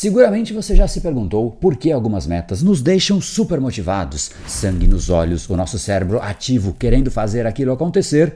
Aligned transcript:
Seguramente 0.00 0.54
você 0.54 0.74
já 0.74 0.88
se 0.88 1.02
perguntou 1.02 1.50
por 1.50 1.76
que 1.76 1.92
algumas 1.92 2.26
metas 2.26 2.62
nos 2.62 2.80
deixam 2.80 3.20
super 3.20 3.60
motivados, 3.60 4.30
sangue 4.46 4.88
nos 4.88 5.10
olhos, 5.10 5.46
o 5.50 5.54
nosso 5.54 5.78
cérebro 5.78 6.22
ativo 6.22 6.72
querendo 6.72 7.10
fazer 7.10 7.46
aquilo 7.46 7.70
acontecer, 7.70 8.34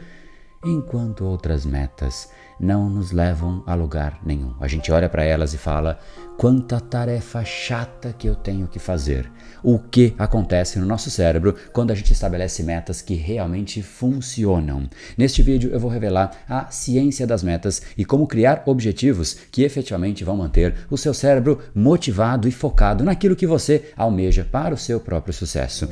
enquanto 0.63 1.25
outras 1.25 1.65
metas 1.65 2.29
não 2.59 2.89
nos 2.89 3.13
levam 3.13 3.63
a 3.67 3.75
lugar 3.75 4.21
nenhum. 4.25 4.55
A 4.61 4.69
gente 4.69 4.91
olha 4.93 5.09
para 5.09 5.25
elas 5.25 5.55
e 5.55 5.59
fala: 5.59 5.99
quanta 6.37 6.81
tarefa 6.81 7.45
chata 7.45 8.13
que 8.13 8.29
eu 8.29 8.35
tenho 8.35 8.67
que 8.67 8.79
fazer. 8.79 9.31
O 9.63 9.79
que 9.79 10.15
acontece 10.19 10.79
no 10.79 10.87
nosso 10.87 11.11
cérebro 11.11 11.55
quando 11.73 11.91
a 11.91 11.95
gente 11.95 12.13
estabelece 12.13 12.63
metas 12.63 13.01
que 13.01 13.15
realmente 13.15 13.83
funcionam? 13.83 14.89
Neste 15.17 15.43
vídeo 15.43 15.71
eu 15.73 15.81
vou 15.81 15.91
revelar 15.91 16.45
a 16.49 16.71
ciência 16.71 17.27
das 17.27 17.43
metas 17.43 17.83
e 17.97 18.05
como 18.05 18.27
criar 18.27 18.63
objetivos 18.67 19.37
que 19.51 19.63
efetivamente 19.63 20.25
vão 20.25 20.37
manter 20.37 20.75
o 20.91 20.99
seu 20.99 21.15
cérebro 21.15 21.61
motivado 21.75 22.49
e 22.49 22.53
focado 22.53 23.05
naquilo 23.05 23.37
que 23.37 23.47
você 23.47 23.93
almeja 23.97 24.47
para 24.51 24.75
o 24.75 24.79
seu 24.79 25.01
próprio 25.01 25.33
sucesso. 25.33 25.89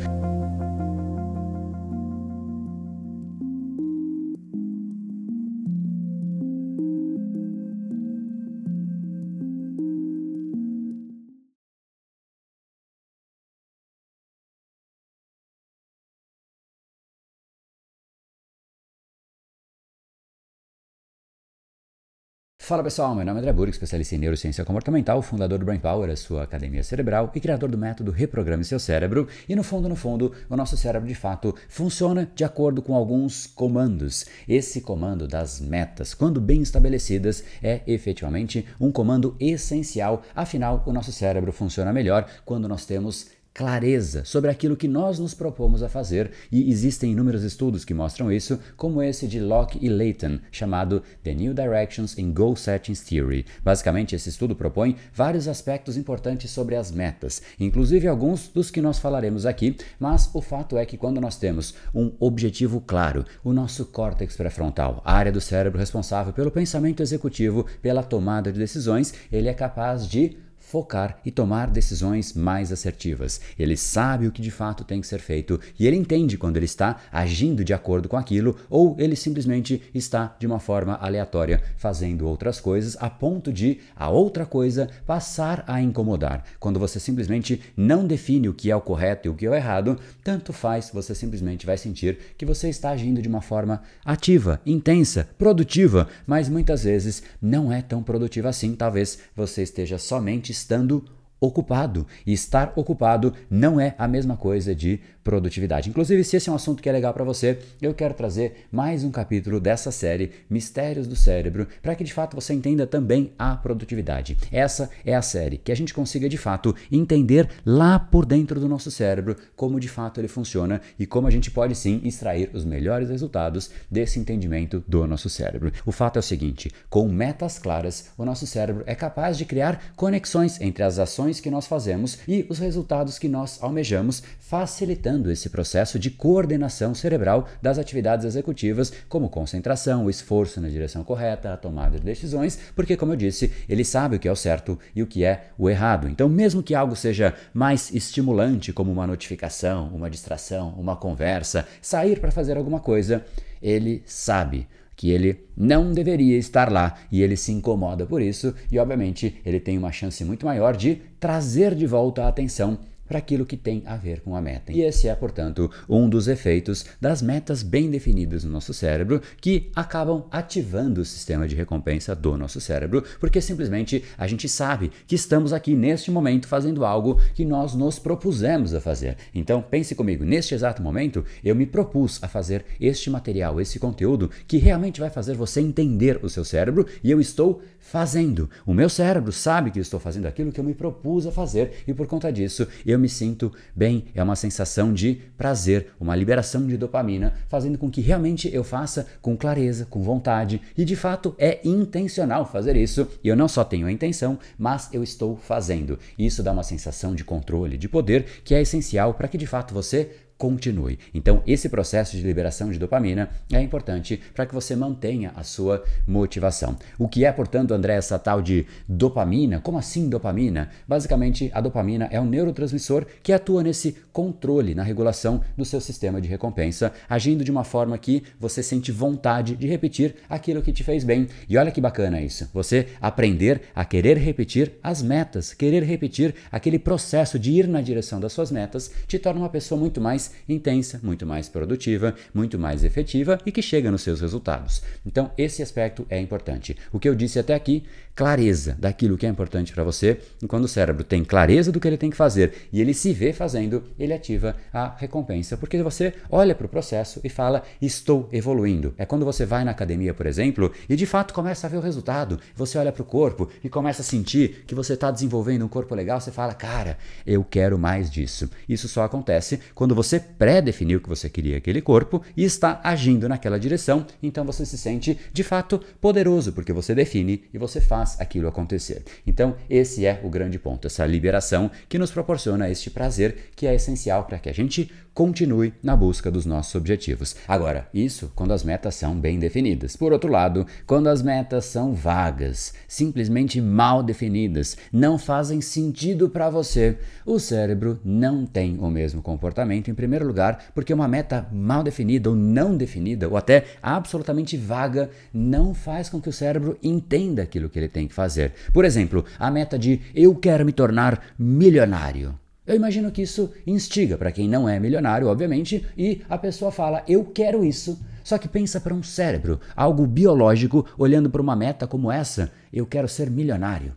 Fala 22.72 22.82
pessoal, 22.82 23.14
meu 23.14 23.22
nome 23.22 23.36
é 23.36 23.40
André 23.40 23.52
Burg, 23.52 23.70
especialista 23.70 24.14
em 24.14 24.18
neurociência 24.18 24.64
comportamental, 24.64 25.20
fundador 25.20 25.58
do 25.58 25.64
Brain 25.66 25.78
Power, 25.78 26.08
a 26.08 26.16
sua 26.16 26.44
academia 26.44 26.82
cerebral 26.82 27.30
e 27.34 27.38
criador 27.38 27.70
do 27.70 27.76
método 27.76 28.10
Reprograme 28.10 28.64
Seu 28.64 28.78
Cérebro. 28.78 29.28
E 29.46 29.54
no 29.54 29.62
fundo, 29.62 29.90
no 29.90 29.94
fundo, 29.94 30.32
o 30.48 30.56
nosso 30.56 30.74
cérebro 30.74 31.06
de 31.06 31.14
fato 31.14 31.54
funciona 31.68 32.30
de 32.34 32.44
acordo 32.44 32.80
com 32.80 32.94
alguns 32.94 33.46
comandos. 33.46 34.24
Esse 34.48 34.80
comando 34.80 35.28
das 35.28 35.60
metas, 35.60 36.14
quando 36.14 36.40
bem 36.40 36.62
estabelecidas, 36.62 37.44
é 37.62 37.82
efetivamente 37.86 38.66
um 38.80 38.90
comando 38.90 39.36
essencial. 39.38 40.22
Afinal, 40.34 40.82
o 40.86 40.94
nosso 40.94 41.12
cérebro 41.12 41.52
funciona 41.52 41.92
melhor 41.92 42.26
quando 42.42 42.66
nós 42.66 42.86
temos 42.86 43.26
clareza 43.54 44.24
sobre 44.24 44.50
aquilo 44.50 44.76
que 44.76 44.88
nós 44.88 45.18
nos 45.18 45.34
propomos 45.34 45.82
a 45.82 45.88
fazer, 45.88 46.30
e 46.50 46.70
existem 46.70 47.12
inúmeros 47.12 47.42
estudos 47.42 47.84
que 47.84 47.94
mostram 47.94 48.32
isso, 48.32 48.58
como 48.76 49.02
esse 49.02 49.26
de 49.26 49.40
Locke 49.40 49.78
e 49.80 49.88
Layton, 49.88 50.38
chamado 50.50 51.02
The 51.22 51.34
New 51.34 51.54
Directions 51.54 52.16
in 52.18 52.32
Goal 52.32 52.56
Settings 52.56 53.02
Theory. 53.02 53.44
Basicamente, 53.62 54.14
esse 54.14 54.28
estudo 54.28 54.56
propõe 54.56 54.96
vários 55.12 55.48
aspectos 55.48 55.96
importantes 55.96 56.50
sobre 56.50 56.76
as 56.76 56.90
metas, 56.90 57.42
inclusive 57.60 58.08
alguns 58.08 58.48
dos 58.48 58.70
que 58.70 58.80
nós 58.80 58.98
falaremos 58.98 59.44
aqui, 59.44 59.76
mas 59.98 60.30
o 60.34 60.40
fato 60.40 60.76
é 60.76 60.86
que 60.86 60.96
quando 60.96 61.20
nós 61.20 61.36
temos 61.36 61.74
um 61.94 62.12
objetivo 62.18 62.80
claro, 62.80 63.24
o 63.44 63.52
nosso 63.52 63.86
córtex 63.86 64.36
pré-frontal, 64.36 65.02
a 65.04 65.14
área 65.14 65.32
do 65.32 65.40
cérebro 65.40 65.78
responsável 65.78 66.32
pelo 66.32 66.50
pensamento 66.50 67.02
executivo, 67.02 67.66
pela 67.80 68.02
tomada 68.02 68.52
de 68.52 68.58
decisões, 68.58 69.12
ele 69.30 69.48
é 69.48 69.54
capaz 69.54 70.08
de 70.08 70.36
focar 70.72 71.18
e 71.22 71.30
tomar 71.30 71.68
decisões 71.68 72.32
mais 72.32 72.72
assertivas. 72.72 73.42
Ele 73.58 73.76
sabe 73.76 74.26
o 74.26 74.32
que 74.32 74.40
de 74.40 74.50
fato 74.50 74.84
tem 74.84 75.02
que 75.02 75.06
ser 75.06 75.20
feito 75.20 75.60
e 75.78 75.86
ele 75.86 75.96
entende 75.96 76.38
quando 76.38 76.56
ele 76.56 76.64
está 76.64 76.98
agindo 77.12 77.62
de 77.62 77.74
acordo 77.74 78.08
com 78.08 78.16
aquilo 78.16 78.56
ou 78.70 78.96
ele 78.98 79.14
simplesmente 79.14 79.82
está 79.94 80.34
de 80.38 80.46
uma 80.46 80.58
forma 80.58 80.94
aleatória 80.94 81.62
fazendo 81.76 82.26
outras 82.26 82.58
coisas 82.58 82.96
a 82.98 83.10
ponto 83.10 83.52
de 83.52 83.80
a 83.94 84.08
outra 84.08 84.46
coisa 84.46 84.88
passar 85.04 85.62
a 85.66 85.78
incomodar. 85.78 86.42
Quando 86.58 86.80
você 86.80 86.98
simplesmente 86.98 87.60
não 87.76 88.06
define 88.06 88.48
o 88.48 88.54
que 88.54 88.70
é 88.70 88.76
o 88.76 88.80
correto 88.80 89.28
e 89.28 89.30
o 89.30 89.34
que 89.34 89.44
é 89.44 89.50
o 89.50 89.54
errado, 89.54 89.98
tanto 90.24 90.54
faz, 90.54 90.90
você 90.90 91.14
simplesmente 91.14 91.66
vai 91.66 91.76
sentir 91.76 92.18
que 92.38 92.46
você 92.46 92.70
está 92.70 92.90
agindo 92.92 93.20
de 93.20 93.28
uma 93.28 93.42
forma 93.42 93.82
ativa, 94.02 94.58
intensa, 94.64 95.28
produtiva, 95.36 96.08
mas 96.26 96.48
muitas 96.48 96.84
vezes 96.84 97.22
não 97.42 97.70
é 97.70 97.82
tão 97.82 98.02
produtiva 98.02 98.48
assim. 98.48 98.74
Talvez 98.74 99.18
você 99.36 99.62
esteja 99.62 99.98
somente 99.98 100.50
estando 100.62 101.04
ocupado. 101.42 102.06
E 102.24 102.32
estar 102.32 102.72
ocupado 102.76 103.34
não 103.50 103.80
é 103.80 103.96
a 103.98 104.06
mesma 104.06 104.36
coisa 104.36 104.74
de 104.74 105.00
produtividade. 105.24 105.88
Inclusive, 105.88 106.24
se 106.24 106.36
esse 106.36 106.48
é 106.48 106.52
um 106.52 106.56
assunto 106.56 106.82
que 106.82 106.88
é 106.88 106.92
legal 106.92 107.12
para 107.12 107.24
você, 107.24 107.58
eu 107.80 107.92
quero 107.94 108.14
trazer 108.14 108.66
mais 108.70 109.04
um 109.04 109.10
capítulo 109.10 109.60
dessa 109.60 109.90
série 109.90 110.32
Mistérios 110.48 111.06
do 111.06 111.16
Cérebro, 111.16 111.66
para 111.80 111.94
que 111.94 112.04
de 112.04 112.12
fato 112.12 112.34
você 112.34 112.54
entenda 112.54 112.86
também 112.86 113.32
a 113.38 113.56
produtividade. 113.56 114.36
Essa 114.50 114.90
é 115.04 115.14
a 115.14 115.22
série 115.22 115.58
que 115.58 115.72
a 115.72 115.76
gente 115.76 115.94
consiga 115.94 116.28
de 116.28 116.38
fato 116.38 116.74
entender 116.90 117.48
lá 117.64 117.98
por 117.98 118.24
dentro 118.24 118.60
do 118.60 118.68
nosso 118.68 118.90
cérebro 118.90 119.36
como 119.56 119.80
de 119.80 119.88
fato 119.88 120.20
ele 120.20 120.28
funciona 120.28 120.80
e 120.98 121.06
como 121.06 121.26
a 121.26 121.30
gente 121.30 121.50
pode 121.50 121.74
sim 121.74 122.00
extrair 122.04 122.50
os 122.52 122.64
melhores 122.64 123.08
resultados 123.08 123.70
desse 123.90 124.18
entendimento 124.18 124.82
do 124.86 125.06
nosso 125.06 125.28
cérebro. 125.28 125.72
O 125.86 125.92
fato 125.92 126.16
é 126.16 126.20
o 126.20 126.22
seguinte: 126.22 126.70
com 126.88 127.08
metas 127.08 127.58
claras, 127.58 128.10
o 128.16 128.24
nosso 128.24 128.46
cérebro 128.46 128.82
é 128.86 128.94
capaz 128.94 129.38
de 129.38 129.44
criar 129.44 129.92
conexões 129.96 130.60
entre 130.60 130.82
as 130.82 130.98
ações 130.98 131.31
que 131.40 131.50
nós 131.50 131.66
fazemos 131.66 132.18
e 132.26 132.46
os 132.48 132.58
resultados 132.58 133.18
que 133.18 133.28
nós 133.28 133.58
almejamos, 133.62 134.22
facilitando 134.38 134.82
facilitando 134.82 135.30
esse 135.30 135.48
processo 135.48 135.98
de 135.98 136.10
coordenação 136.10 136.94
cerebral 136.94 137.48
das 137.60 137.78
atividades 137.78 138.24
executivas, 138.24 138.92
como 139.08 139.28
concentração, 139.28 140.06
o 140.06 140.10
esforço 140.10 140.60
na 140.60 140.68
direção 140.68 141.04
correta, 141.04 141.52
a 141.52 141.56
tomada 141.56 141.98
de 141.98 142.04
decisões, 142.04 142.58
porque, 142.74 142.96
como 142.96 143.12
eu 143.12 143.16
disse, 143.16 143.52
ele 143.68 143.84
sabe 143.84 144.16
o 144.16 144.18
que 144.18 144.28
é 144.28 144.32
o 144.32 144.36
certo 144.36 144.78
e 144.94 145.02
o 145.02 145.06
que 145.06 145.24
é 145.24 145.48
o 145.58 145.68
errado. 145.68 146.08
Então, 146.08 146.28
mesmo 146.28 146.62
que 146.62 146.74
algo 146.74 146.96
seja 146.96 147.34
mais 147.52 147.92
estimulante, 147.92 148.72
como 148.72 148.90
uma 148.90 149.06
notificação, 149.06 149.88
uma 149.88 150.10
distração, 150.10 150.74
uma 150.76 150.96
conversa, 150.96 151.66
sair 151.80 152.20
para 152.20 152.30
fazer 152.30 152.56
alguma 152.56 152.80
coisa, 152.80 153.24
ele 153.60 154.02
sabe 154.04 154.66
que 154.96 155.10
ele 155.10 155.44
não 155.56 155.92
deveria 155.92 156.38
estar 156.38 156.70
lá 156.70 156.94
e 157.10 157.22
ele 157.22 157.36
se 157.36 157.52
incomoda 157.52 158.06
por 158.06 158.22
isso 158.22 158.54
e 158.70 158.78
obviamente 158.78 159.40
ele 159.44 159.60
tem 159.60 159.78
uma 159.78 159.92
chance 159.92 160.24
muito 160.24 160.46
maior 160.46 160.76
de 160.76 161.00
trazer 161.18 161.74
de 161.74 161.86
volta 161.86 162.24
a 162.24 162.28
atenção 162.28 162.78
para 163.12 163.18
aquilo 163.18 163.44
que 163.44 163.58
tem 163.58 163.82
a 163.84 163.94
ver 163.94 164.22
com 164.22 164.34
a 164.34 164.40
meta. 164.40 164.72
E 164.72 164.80
esse 164.80 165.06
é, 165.06 165.14
portanto, 165.14 165.70
um 165.86 166.08
dos 166.08 166.28
efeitos 166.28 166.86
das 166.98 167.20
metas 167.20 167.62
bem 167.62 167.90
definidas 167.90 168.42
no 168.42 168.50
nosso 168.50 168.72
cérebro 168.72 169.20
que 169.38 169.70
acabam 169.76 170.24
ativando 170.30 171.02
o 171.02 171.04
sistema 171.04 171.46
de 171.46 171.54
recompensa 171.54 172.16
do 172.16 172.38
nosso 172.38 172.58
cérebro, 172.58 173.04
porque 173.20 173.38
simplesmente 173.42 174.02
a 174.16 174.26
gente 174.26 174.48
sabe 174.48 174.90
que 175.06 175.14
estamos 175.14 175.52
aqui 175.52 175.74
neste 175.74 176.10
momento 176.10 176.48
fazendo 176.48 176.86
algo 176.86 177.20
que 177.34 177.44
nós 177.44 177.74
nos 177.74 177.98
propusemos 177.98 178.72
a 178.72 178.80
fazer. 178.80 179.18
Então, 179.34 179.60
pense 179.60 179.94
comigo, 179.94 180.24
neste 180.24 180.54
exato 180.54 180.82
momento, 180.82 181.22
eu 181.44 181.54
me 181.54 181.66
propus 181.66 182.18
a 182.22 182.28
fazer 182.28 182.64
este 182.80 183.10
material, 183.10 183.60
esse 183.60 183.78
conteúdo 183.78 184.30
que 184.48 184.56
realmente 184.56 185.00
vai 185.00 185.10
fazer 185.10 185.36
você 185.36 185.60
entender 185.60 186.18
o 186.22 186.30
seu 186.30 186.46
cérebro 186.46 186.86
e 187.04 187.10
eu 187.10 187.20
estou 187.20 187.60
fazendo. 187.78 188.48
O 188.64 188.72
meu 188.72 188.88
cérebro 188.88 189.32
sabe 189.32 189.70
que 189.70 189.80
estou 189.80 190.00
fazendo 190.00 190.24
aquilo 190.24 190.50
que 190.50 190.58
eu 190.58 190.64
me 190.64 190.72
propus 190.72 191.26
a 191.26 191.30
fazer 191.30 191.82
e 191.86 191.92
por 191.92 192.06
conta 192.06 192.32
disso 192.32 192.66
eu 192.86 193.01
me 193.02 193.08
sinto 193.08 193.52
bem. 193.74 194.06
É 194.14 194.22
uma 194.22 194.36
sensação 194.36 194.94
de 194.94 195.20
prazer, 195.36 195.88
uma 196.00 196.16
liberação 196.16 196.66
de 196.66 196.76
dopamina, 196.76 197.34
fazendo 197.48 197.76
com 197.76 197.90
que 197.90 198.00
realmente 198.00 198.48
eu 198.54 198.64
faça 198.64 199.06
com 199.20 199.36
clareza, 199.36 199.84
com 199.84 200.02
vontade 200.02 200.62
e 200.78 200.84
de 200.84 200.96
fato 200.96 201.34
é 201.36 201.60
intencional 201.64 202.46
fazer 202.46 202.76
isso. 202.76 203.06
E 203.22 203.28
eu 203.28 203.36
não 203.36 203.48
só 203.48 203.64
tenho 203.64 203.86
a 203.86 203.92
intenção, 203.92 204.38
mas 204.56 204.88
eu 204.92 205.02
estou 205.02 205.36
fazendo. 205.36 205.98
Isso 206.18 206.42
dá 206.42 206.52
uma 206.52 206.62
sensação 206.62 207.14
de 207.14 207.24
controle, 207.24 207.76
de 207.76 207.88
poder 207.88 208.24
que 208.44 208.54
é 208.54 208.62
essencial 208.62 209.14
para 209.14 209.28
que 209.28 209.36
de 209.36 209.46
fato 209.46 209.74
você 209.74 210.10
continue. 210.42 210.98
Então, 211.14 211.40
esse 211.46 211.68
processo 211.68 212.16
de 212.16 212.22
liberação 212.24 212.68
de 212.68 212.76
dopamina 212.76 213.30
é 213.52 213.62
importante 213.62 214.20
para 214.34 214.44
que 214.44 214.52
você 214.52 214.74
mantenha 214.74 215.30
a 215.36 215.44
sua 215.44 215.84
motivação. 216.04 216.76
O 216.98 217.06
que 217.06 217.24
é, 217.24 217.30
portanto, 217.30 217.72
André, 217.72 217.94
essa 217.94 218.18
tal 218.18 218.42
de 218.42 218.66
dopamina? 218.88 219.60
Como 219.60 219.78
assim 219.78 220.08
dopamina? 220.08 220.68
Basicamente, 220.88 221.48
a 221.54 221.60
dopamina 221.60 222.08
é 222.10 222.20
um 222.20 222.24
neurotransmissor 222.24 223.06
que 223.22 223.32
atua 223.32 223.62
nesse 223.62 223.96
controle, 224.12 224.74
na 224.74 224.82
regulação 224.82 225.42
do 225.56 225.64
seu 225.64 225.80
sistema 225.80 226.20
de 226.20 226.26
recompensa, 226.26 226.92
agindo 227.08 227.44
de 227.44 227.50
uma 227.52 227.62
forma 227.62 227.96
que 227.96 228.24
você 228.40 228.64
sente 228.64 228.90
vontade 228.90 229.54
de 229.54 229.68
repetir 229.68 230.16
aquilo 230.28 230.60
que 230.60 230.72
te 230.72 230.82
fez 230.82 231.04
bem. 231.04 231.28
E 231.48 231.56
olha 231.56 231.70
que 231.70 231.80
bacana 231.80 232.20
isso. 232.20 232.50
Você 232.52 232.88
aprender 233.00 233.62
a 233.76 233.84
querer 233.84 234.18
repetir 234.18 234.72
as 234.82 235.02
metas, 235.02 235.54
querer 235.54 235.84
repetir 235.84 236.34
aquele 236.50 236.80
processo 236.80 237.38
de 237.38 237.52
ir 237.52 237.68
na 237.68 237.80
direção 237.80 238.18
das 238.18 238.32
suas 238.32 238.50
metas, 238.50 238.90
te 239.06 239.20
torna 239.20 239.38
uma 239.38 239.48
pessoa 239.48 239.78
muito 239.78 240.00
mais 240.00 240.31
intensa, 240.48 241.00
muito 241.02 241.26
mais 241.26 241.48
produtiva, 241.48 242.14
muito 242.34 242.58
mais 242.58 242.84
efetiva 242.84 243.38
e 243.44 243.52
que 243.52 243.62
chega 243.62 243.90
nos 243.90 244.02
seus 244.02 244.20
resultados. 244.20 244.82
Então, 245.04 245.30
esse 245.36 245.62
aspecto 245.62 246.06
é 246.08 246.20
importante. 246.20 246.76
O 246.92 246.98
que 246.98 247.08
eu 247.08 247.14
disse 247.14 247.38
até 247.38 247.54
aqui, 247.54 247.84
clareza 248.14 248.76
daquilo 248.78 249.16
que 249.16 249.26
é 249.26 249.28
importante 249.28 249.72
para 249.72 249.84
você, 249.84 250.18
e 250.42 250.46
quando 250.46 250.64
o 250.64 250.68
cérebro 250.68 251.04
tem 251.04 251.24
clareza 251.24 251.72
do 251.72 251.80
que 251.80 251.88
ele 251.88 251.96
tem 251.96 252.10
que 252.10 252.16
fazer 252.16 252.52
e 252.72 252.80
ele 252.80 252.94
se 252.94 253.12
vê 253.12 253.32
fazendo, 253.32 253.82
ele 253.98 254.12
ativa 254.12 254.56
a 254.72 254.94
recompensa, 254.96 255.56
porque 255.56 255.82
você 255.82 256.12
olha 256.30 256.54
para 256.54 256.66
o 256.66 256.68
processo 256.68 257.20
e 257.24 257.28
fala: 257.28 257.62
"Estou 257.80 258.28
evoluindo". 258.32 258.94
É 258.98 259.06
quando 259.06 259.24
você 259.24 259.46
vai 259.46 259.64
na 259.64 259.70
academia, 259.70 260.12
por 260.14 260.26
exemplo, 260.26 260.70
e 260.88 260.96
de 260.96 261.06
fato 261.06 261.32
começa 261.32 261.66
a 261.66 261.70
ver 261.70 261.78
o 261.78 261.80
resultado. 261.80 262.38
Você 262.54 262.78
olha 262.78 262.92
para 262.92 263.02
o 263.02 263.06
corpo 263.06 263.48
e 263.64 263.68
começa 263.68 264.02
a 264.02 264.04
sentir 264.04 264.64
que 264.66 264.74
você 264.74 264.94
está 264.94 265.10
desenvolvendo 265.10 265.64
um 265.64 265.68
corpo 265.68 265.94
legal, 265.94 266.20
você 266.20 266.30
fala: 266.30 266.54
"Cara, 266.54 266.98
eu 267.26 267.42
quero 267.42 267.78
mais 267.78 268.10
disso". 268.10 268.50
Isso 268.68 268.88
só 268.88 269.04
acontece 269.04 269.60
quando 269.74 269.94
você 269.94 270.21
pré-definiu 270.38 271.00
que 271.00 271.08
você 271.08 271.28
queria 271.28 271.58
aquele 271.58 271.82
corpo 271.82 272.22
e 272.36 272.44
está 272.44 272.80
agindo 272.82 273.28
naquela 273.28 273.58
direção, 273.58 274.06
então 274.22 274.44
você 274.44 274.64
se 274.64 274.78
sente 274.78 275.18
de 275.32 275.42
fato 275.42 275.80
poderoso, 276.00 276.52
porque 276.52 276.72
você 276.72 276.94
define 276.94 277.44
e 277.52 277.58
você 277.58 277.80
faz 277.80 278.20
aquilo 278.20 278.48
acontecer. 278.48 279.04
Então, 279.26 279.56
esse 279.68 280.06
é 280.06 280.20
o 280.22 280.30
grande 280.30 280.58
ponto, 280.58 280.86
essa 280.86 281.04
liberação 281.04 281.70
que 281.88 281.98
nos 281.98 282.10
proporciona 282.10 282.70
este 282.70 282.90
prazer 282.90 283.50
que 283.54 283.66
é 283.66 283.74
essencial 283.74 284.24
para 284.24 284.38
que 284.38 284.48
a 284.48 284.54
gente 284.54 284.90
continue 285.14 285.74
na 285.82 285.94
busca 285.94 286.30
dos 286.30 286.46
nossos 286.46 286.74
objetivos. 286.74 287.36
Agora, 287.46 287.88
isso 287.92 288.32
quando 288.34 288.52
as 288.52 288.64
metas 288.64 288.94
são 288.94 289.14
bem 289.14 289.38
definidas. 289.38 289.96
Por 289.96 290.12
outro 290.12 290.30
lado, 290.30 290.66
quando 290.86 291.08
as 291.08 291.22
metas 291.22 291.64
são 291.66 291.94
vagas, 291.94 292.72
simplesmente 292.88 293.60
mal 293.60 294.02
definidas, 294.02 294.76
não 294.92 295.18
fazem 295.18 295.60
sentido 295.60 296.28
para 296.28 296.50
você, 296.50 296.98
o 297.24 297.38
cérebro 297.38 298.00
não 298.04 298.46
tem 298.46 298.78
o 298.78 298.88
mesmo 298.88 299.22
comportamento, 299.22 299.90
em 299.90 299.94
primeiro 299.94 300.26
lugar, 300.26 300.66
porque 300.74 300.94
uma 300.94 301.08
meta 301.08 301.46
mal 301.52 301.82
definida 301.82 302.30
ou 302.30 302.36
não 302.36 302.76
definida, 302.76 303.28
ou 303.28 303.36
até 303.36 303.64
absolutamente 303.82 304.56
vaga, 304.56 305.10
não 305.32 305.74
faz 305.74 306.08
com 306.08 306.20
que 306.20 306.28
o 306.28 306.32
cérebro 306.32 306.78
entenda 306.82 307.42
aquilo 307.42 307.68
que 307.68 307.78
ele 307.78 307.88
tem 307.88 308.08
que 308.08 308.14
fazer. 308.14 308.52
Por 308.72 308.84
exemplo, 308.84 309.24
a 309.38 309.50
meta 309.50 309.78
de 309.78 310.00
eu 310.14 310.34
quero 310.34 310.64
me 310.64 310.72
tornar 310.72 311.34
milionário. 311.38 312.41
Eu 312.64 312.76
imagino 312.76 313.10
que 313.10 313.22
isso 313.22 313.52
instiga 313.66 314.16
para 314.16 314.30
quem 314.30 314.48
não 314.48 314.68
é 314.68 314.78
milionário, 314.78 315.26
obviamente, 315.26 315.84
e 315.96 316.22
a 316.28 316.38
pessoa 316.38 316.70
fala: 316.70 317.02
Eu 317.08 317.24
quero 317.24 317.64
isso. 317.64 318.00
Só 318.22 318.38
que 318.38 318.46
pensa 318.46 318.80
para 318.80 318.94
um 318.94 319.02
cérebro, 319.02 319.60
algo 319.74 320.06
biológico, 320.06 320.86
olhando 320.96 321.28
para 321.28 321.42
uma 321.42 321.56
meta 321.56 321.88
como 321.88 322.10
essa: 322.10 322.52
Eu 322.72 322.86
quero 322.86 323.08
ser 323.08 323.28
milionário. 323.28 323.96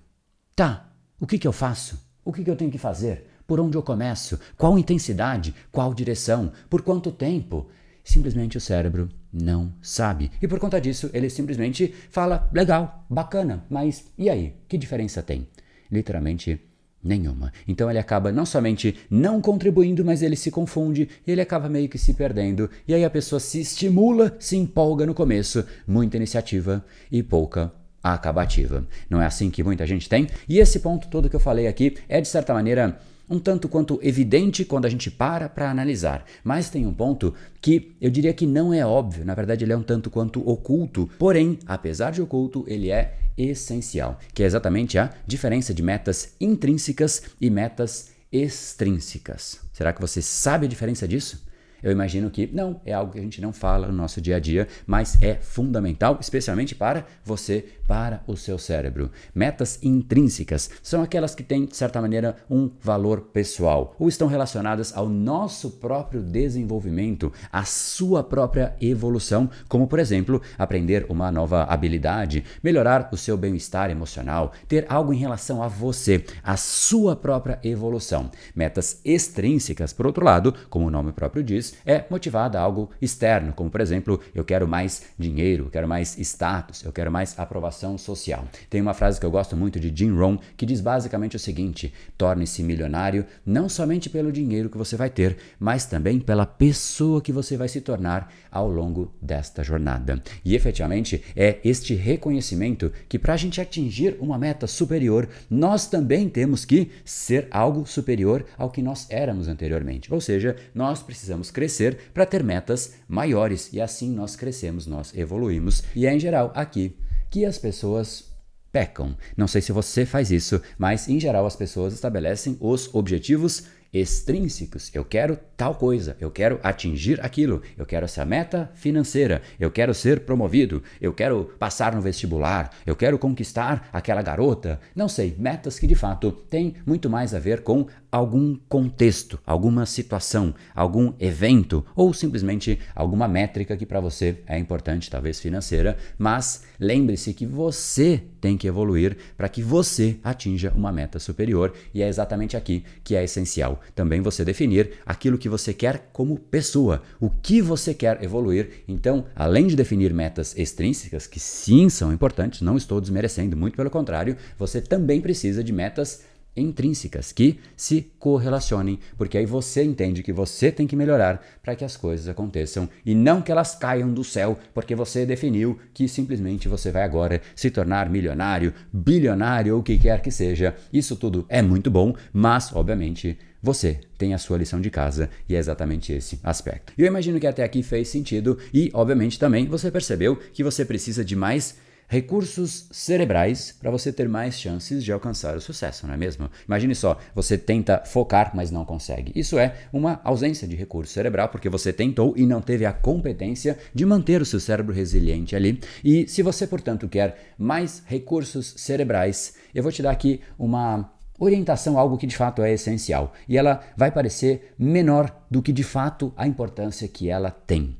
Tá, 0.56 0.90
o 1.20 1.28
que, 1.28 1.38
que 1.38 1.48
eu 1.48 1.52
faço? 1.52 2.00
O 2.24 2.34
que, 2.34 2.44
que 2.44 2.50
eu 2.50 2.56
tenho 2.56 2.72
que 2.72 2.80
fazer? 2.80 3.28
Por 3.46 3.60
onde 3.60 3.78
eu 3.78 3.84
começo? 3.84 4.40
Qual 4.58 4.80
intensidade? 4.80 5.54
Qual 5.72 5.94
direção? 5.94 6.52
Por 6.68 6.82
quanto 6.82 7.12
tempo? 7.12 7.68
Simplesmente 8.04 8.58
o 8.58 8.62
cérebro 8.62 9.10
não 9.32 9.74
sabe. 9.80 10.32
E 10.42 10.48
por 10.48 10.60
conta 10.60 10.82
disso, 10.82 11.10
ele 11.14 11.30
simplesmente 11.30 11.94
fala: 12.10 12.50
legal, 12.52 13.06
bacana, 13.08 13.64
mas 13.70 14.06
e 14.18 14.28
aí? 14.28 14.56
Que 14.68 14.76
diferença 14.76 15.22
tem? 15.22 15.48
Literalmente 15.92 16.60
Nenhuma. 17.06 17.54
Então 17.68 17.88
ele 17.88 18.00
acaba 18.00 18.32
não 18.32 18.48
somente 18.48 18.98
não 19.12 19.40
contribuindo, 19.40 20.04
mas 20.04 20.24
ele 20.24 20.36
se 20.36 20.50
confunde 20.50 21.08
e 21.26 21.32
ele 21.32 21.40
acaba 21.40 21.70
meio 21.70 21.88
que 21.88 22.00
se 22.00 22.16
perdendo. 22.16 22.68
E 22.88 22.96
aí 22.96 23.06
a 23.06 23.10
pessoa 23.12 23.40
se 23.40 23.62
estimula, 23.62 24.36
se 24.40 24.58
empolga 24.58 25.06
no 25.06 25.14
começo, 25.14 25.64
muita 25.88 26.18
iniciativa 26.18 26.84
e 27.12 27.22
pouca 27.22 27.72
acabativa. 28.02 28.84
Não 29.08 29.22
é 29.22 29.28
assim 29.28 29.52
que 29.52 29.64
muita 29.64 29.86
gente 29.86 30.10
tem? 30.10 30.28
E 30.50 30.58
esse 30.58 30.80
ponto 30.80 31.08
todo 31.08 31.30
que 31.30 31.36
eu 31.36 31.40
falei 31.40 31.68
aqui 31.68 31.96
é 32.10 32.20
de 32.20 32.28
certa 32.28 32.56
maneira 32.56 33.00
um 33.30 33.40
tanto 33.40 33.68
quanto 33.68 34.00
evidente 34.02 34.66
quando 34.66 34.86
a 34.86 34.90
gente 34.90 35.10
para 35.10 35.50
para 35.50 35.70
analisar, 35.70 36.26
mas 36.44 36.70
tem 36.70 36.86
um 36.86 36.94
ponto 36.94 37.34
que 37.62 37.96
eu 38.00 38.10
diria 38.10 38.34
que 38.34 38.46
não 38.46 38.74
é 38.74 38.86
óbvio, 38.86 39.26
na 39.26 39.34
verdade 39.34 39.64
ele 39.64 39.74
é 39.74 39.78
um 39.78 39.84
tanto 39.84 40.10
quanto 40.10 40.48
oculto, 40.48 41.10
porém, 41.18 41.60
apesar 41.66 42.12
de 42.12 42.22
oculto, 42.22 42.64
ele 42.68 42.92
é 42.92 43.18
essencial, 43.38 44.20
que 44.34 44.44
é 44.44 44.46
exatamente 44.46 44.98
a 44.98 45.14
diferença 45.28 45.74
de 45.74 45.84
metas 45.84 46.36
intrínsecas 46.40 47.24
e 47.40 47.50
metas 47.50 48.12
extrínsecas. 48.32 49.60
Será 49.74 49.94
que 49.94 50.02
você 50.02 50.22
sabe 50.22 50.66
a 50.66 50.70
diferença 50.70 51.08
disso? 51.08 51.46
Eu 51.82 51.92
imagino 51.92 52.30
que 52.30 52.48
não, 52.52 52.82
é 52.86 52.94
algo 52.94 53.12
que 53.12 53.20
a 53.20 53.22
gente 53.22 53.42
não 53.42 53.54
fala 53.54 53.88
no 53.88 53.94
nosso 53.94 54.22
dia 54.22 54.38
a 54.38 54.40
dia, 54.40 54.68
mas 54.86 55.22
é 55.22 55.36
fundamental, 55.36 56.18
especialmente 56.20 56.76
para 56.76 57.06
você, 57.24 57.66
para 57.88 58.24
o 58.28 58.36
seu 58.36 58.58
cérebro. 58.58 59.12
Metas 59.34 59.80
intrínsecas 59.84 60.70
são 60.82 61.02
aquelas 61.02 61.36
que 61.36 61.44
têm, 61.44 61.66
de 61.66 61.76
certa 61.76 62.02
maneira, 62.02 62.38
um 62.50 62.70
valor 62.82 63.22
pessoal 63.22 63.96
ou 64.00 64.08
estão 64.08 64.28
relacionadas 64.28 64.96
ao 64.96 65.08
nosso 65.08 65.72
próprio 65.72 66.22
desenvolvimento, 66.22 67.32
à 67.52 67.64
sua 67.64 68.24
própria 68.24 68.76
evolução, 68.82 69.50
como, 69.68 69.88
por 69.88 70.00
exemplo, 70.00 70.42
aprender 70.58 71.06
uma 71.10 71.32
nova 71.32 71.64
habilidade, 71.64 72.44
melhorar 72.64 73.10
o 73.12 73.18
seu 73.18 73.38
bem-estar 73.38 73.90
emocional, 73.90 74.52
ter 74.68 74.86
algo 74.90 75.14
em 75.14 75.18
relação 75.18 75.62
a 75.62 75.68
você, 75.68 76.26
a 76.44 76.58
sua 76.58 77.16
própria 77.16 77.60
evolução. 77.64 78.32
Metas 78.56 79.00
extrínsecas, 79.04 79.94
por 79.94 80.08
outro 80.08 80.26
lado, 80.26 80.54
como 80.70 80.88
o 80.88 80.92
nome 80.92 81.12
próprio 81.12 81.44
diz, 81.44 81.65
é 81.86 82.04
motivada 82.10 82.60
a 82.60 82.62
algo 82.62 82.90
externo, 83.02 83.54
como 83.54 83.70
por 83.70 83.82
exemplo, 83.82 84.20
eu 84.34 84.44
quero 84.44 84.68
mais 84.68 85.04
dinheiro, 85.18 85.66
eu 85.66 85.70
quero 85.70 85.88
mais 85.88 86.18
status, 86.18 86.84
eu 86.84 86.92
quero 86.92 87.12
mais 87.12 87.38
aprovação 87.40 87.98
social. 87.98 88.46
Tem 88.70 88.82
uma 88.82 88.94
frase 88.94 89.20
que 89.20 89.26
eu 89.26 89.32
gosto 89.32 89.56
muito 89.56 89.80
de 89.80 89.92
Jim 89.96 90.12
Rohn 90.12 90.38
que 90.58 90.66
diz 90.66 90.82
basicamente 90.82 91.36
o 91.36 91.40
seguinte: 91.40 91.94
torne-se 92.18 92.64
milionário 92.64 93.26
não 93.46 93.70
somente 93.70 94.10
pelo 94.10 94.32
dinheiro 94.32 94.70
que 94.70 94.78
você 94.78 94.96
vai 94.96 95.10
ter, 95.10 95.38
mas 95.60 95.86
também 95.86 96.20
pela 96.20 96.46
pessoa 96.46 97.22
que 97.22 97.32
você 97.32 97.58
vai 97.58 97.68
se 97.68 97.82
tornar 97.82 98.32
ao 98.52 98.70
longo 98.70 99.14
desta 99.22 99.64
jornada. 99.64 100.22
E 100.44 100.56
efetivamente 100.56 101.24
é 101.36 101.60
este 101.64 101.94
reconhecimento 101.94 102.92
que 103.08 103.20
para 103.20 103.34
a 103.34 103.38
gente 103.38 103.60
atingir 103.60 104.18
uma 104.20 104.38
meta 104.38 104.68
superior, 104.68 105.28
nós 105.50 105.88
também 105.88 106.30
temos 106.30 106.66
que 106.66 106.92
ser 107.04 107.48
algo 107.52 107.86
superior 107.86 108.46
ao 108.58 108.70
que 108.70 108.82
nós 108.82 109.08
éramos 109.10 109.48
anteriormente. 109.48 110.14
Ou 110.14 110.22
seja, 110.22 110.56
nós 110.74 111.02
precisamos 111.02 111.52
crescer 111.56 111.98
para 112.14 112.26
ter 112.26 112.44
metas 112.44 112.96
maiores 113.08 113.72
e 113.72 113.80
assim 113.80 114.12
nós 114.12 114.36
crescemos, 114.36 114.86
nós 114.86 115.16
evoluímos. 115.16 115.82
E 115.96 116.06
é 116.06 116.14
em 116.14 116.20
geral 116.20 116.52
aqui 116.54 116.98
que 117.32 117.46
as 117.46 117.58
pessoas 117.58 118.36
pecam. 118.74 119.16
Não 119.38 119.48
sei 119.48 119.62
se 119.62 119.72
você 119.72 120.06
faz 120.06 120.32
isso, 120.32 120.62
mas 120.78 121.08
em 121.08 121.18
geral 121.18 121.46
as 121.46 121.56
pessoas 121.56 121.94
estabelecem 121.94 122.58
os 122.60 122.94
objetivos 122.94 123.64
extrínsecos. 123.96 124.92
Eu 124.94 125.06
quero 125.06 125.40
tal 125.56 125.76
coisa, 125.76 126.18
eu 126.20 126.30
quero 126.30 126.60
atingir 126.62 127.24
aquilo, 127.24 127.62
eu 127.78 127.86
quero 127.86 128.04
essa 128.04 128.26
meta 128.26 128.70
financeira, 128.76 129.42
eu 129.58 129.72
quero 129.72 129.94
ser 129.94 130.22
promovido, 130.22 130.84
eu 131.00 131.14
quero 131.14 131.46
passar 131.58 131.96
no 131.96 132.02
vestibular, 132.02 132.72
eu 132.86 132.94
quero 132.94 133.18
conquistar 133.18 133.88
aquela 133.94 134.22
garota. 134.22 134.82
Não 134.94 135.08
sei, 135.08 135.34
metas 135.40 135.80
que 135.80 135.88
de 135.88 135.96
fato 135.96 136.30
têm 136.30 136.76
muito 136.86 137.10
mais 137.10 137.34
a 137.34 137.40
ver 137.40 137.62
com 137.62 137.88
algum 138.12 138.56
contexto, 138.68 139.40
alguma 139.46 139.86
situação, 139.86 140.54
algum 140.74 141.14
evento 141.20 141.86
ou 141.96 142.14
simplesmente 142.14 142.80
alguma 142.94 143.28
métrica 143.28 143.78
que 143.78 143.86
para 143.86 144.00
você 144.00 144.40
é 144.46 144.58
importante, 144.58 145.10
talvez 145.10 145.40
financeira, 145.40 145.98
mas 146.18 146.64
lembre-se 146.80 147.34
que 147.34 147.46
você 147.46 148.24
tem 148.40 148.58
que 148.58 148.68
evoluir 148.68 149.18
para 149.38 149.50
que 149.50 149.62
você 149.62 150.18
atinja 150.24 150.72
uma 150.76 150.92
meta 150.92 151.20
superior 151.20 151.74
e 151.94 152.02
é 152.02 152.08
exatamente 152.08 152.56
aqui 152.56 152.84
que 153.04 153.16
é 153.16 153.24
essencial 153.24 153.82
também 153.94 154.22
você 154.22 154.44
definir 154.44 154.94
aquilo 155.06 155.38
que 155.38 155.50
você 155.50 155.74
quer 155.74 156.10
como 156.12 156.38
pessoa, 156.38 157.04
o 157.20 157.30
que 157.30 157.62
você 157.62 157.94
quer 157.94 158.24
evoluir. 158.24 158.84
Então, 158.88 159.26
além 159.36 159.68
de 159.68 159.76
definir 159.76 160.14
metas 160.14 160.58
extrínsecas, 160.58 161.28
que 161.28 161.40
sim 161.40 161.90
são 161.90 162.14
importantes, 162.14 162.62
não 162.62 162.78
estou 162.78 163.00
desmerecendo, 163.00 163.58
muito 163.58 163.76
pelo 163.76 163.90
contrário, 163.90 164.38
você 164.58 164.82
também 164.82 165.22
precisa 165.22 165.64
de 165.64 165.74
metas 165.74 166.24
intrínsecas 166.56 167.32
que 167.32 167.60
se 167.76 168.12
correlacionem, 168.18 169.00
porque 169.18 169.38
aí 169.38 169.46
você 169.46 169.84
entende 169.84 170.24
que 170.24 170.32
você 170.32 170.72
tem 170.72 170.88
que 170.88 170.96
melhorar 170.96 171.46
para 171.62 171.76
que 171.76 171.84
as 171.84 171.98
coisas 171.98 172.28
aconteçam 172.28 172.90
e 173.06 173.14
não 173.14 173.42
que 173.42 173.52
elas 173.52 173.76
caiam 173.76 174.12
do 174.14 174.24
céu, 174.24 174.58
porque 174.74 174.96
você 174.96 175.26
definiu 175.26 175.78
que 175.94 176.08
simplesmente 176.08 176.68
você 176.68 176.92
vai 176.92 177.04
agora 177.04 177.42
se 177.56 177.70
tornar 177.70 178.10
milionário, 178.10 178.74
bilionário 178.92 179.74
ou 179.76 179.82
o 179.82 179.84
que 179.84 179.98
quer 179.98 180.22
que 180.22 180.32
seja. 180.32 180.76
Isso 180.92 181.16
tudo 181.16 181.46
é 181.50 181.62
muito 181.62 181.92
bom, 181.92 182.14
mas 182.32 182.74
obviamente 182.74 183.38
você 183.66 184.00
tem 184.16 184.34
a 184.36 184.38
sua 184.38 184.60
lição 184.60 184.80
de 184.80 184.92
casa 184.92 185.28
e 185.50 185.56
é 185.56 185.58
exatamente 185.58 186.14
esse 186.14 186.40
aspecto. 186.44 186.94
Eu 186.96 187.08
imagino 187.08 187.40
que 187.40 187.48
até 187.48 187.64
aqui 187.64 187.82
fez 187.82 188.08
sentido 188.10 188.60
e, 188.72 188.92
obviamente, 188.94 189.40
também 189.40 189.66
você 189.66 189.90
percebeu 189.90 190.36
que 190.36 190.64
você 190.64 190.86
precisa 190.86 191.26
de 191.26 191.36
mais 191.36 191.76
recursos 192.08 192.88
cerebrais 192.92 193.76
para 193.80 193.92
você 193.92 194.12
ter 194.12 194.28
mais 194.30 194.60
chances 194.60 195.04
de 195.04 195.12
alcançar 195.12 195.56
o 195.56 195.62
sucesso, 195.62 196.06
não 196.08 196.14
é 196.14 196.18
mesmo? 196.18 196.50
Imagine 196.68 196.96
só, 196.96 197.18
você 197.34 197.58
tenta 197.58 198.04
focar, 198.06 198.52
mas 198.54 198.72
não 198.72 198.86
consegue. 198.86 199.32
Isso 199.36 199.58
é 199.58 199.76
uma 199.92 200.20
ausência 200.24 200.68
de 200.68 200.76
recurso 200.76 201.14
cerebral 201.14 201.50
porque 201.50 201.70
você 201.70 201.92
tentou 201.92 202.34
e 202.36 202.46
não 202.46 202.62
teve 202.62 202.86
a 202.86 202.94
competência 202.94 203.78
de 203.94 204.06
manter 204.06 204.42
o 204.42 204.46
seu 204.46 204.60
cérebro 204.60 204.94
resiliente 204.94 205.56
ali. 205.56 205.80
E 206.04 206.28
se 206.28 206.42
você, 206.42 206.68
portanto, 206.68 207.08
quer 207.08 207.54
mais 207.58 208.04
recursos 208.06 208.74
cerebrais, 208.78 209.56
eu 209.74 209.84
vou 209.84 209.92
te 209.92 210.02
dar 210.02 210.12
aqui 210.12 210.42
uma 210.58 211.12
orientação, 211.40 211.98
algo 211.98 212.18
que 212.18 212.28
de 212.28 212.36
fato 212.36 212.62
é 212.62 212.72
essencial. 212.72 213.34
E 213.48 213.58
ela 213.58 213.82
vai 213.96 214.12
parecer 214.12 214.74
menor 214.78 215.36
do 215.50 215.62
que 215.62 215.72
de 215.72 215.84
fato 215.84 216.34
a 216.36 216.48
importância 216.48 217.08
que 217.08 217.30
ela 217.30 217.52
tem. 217.52 217.98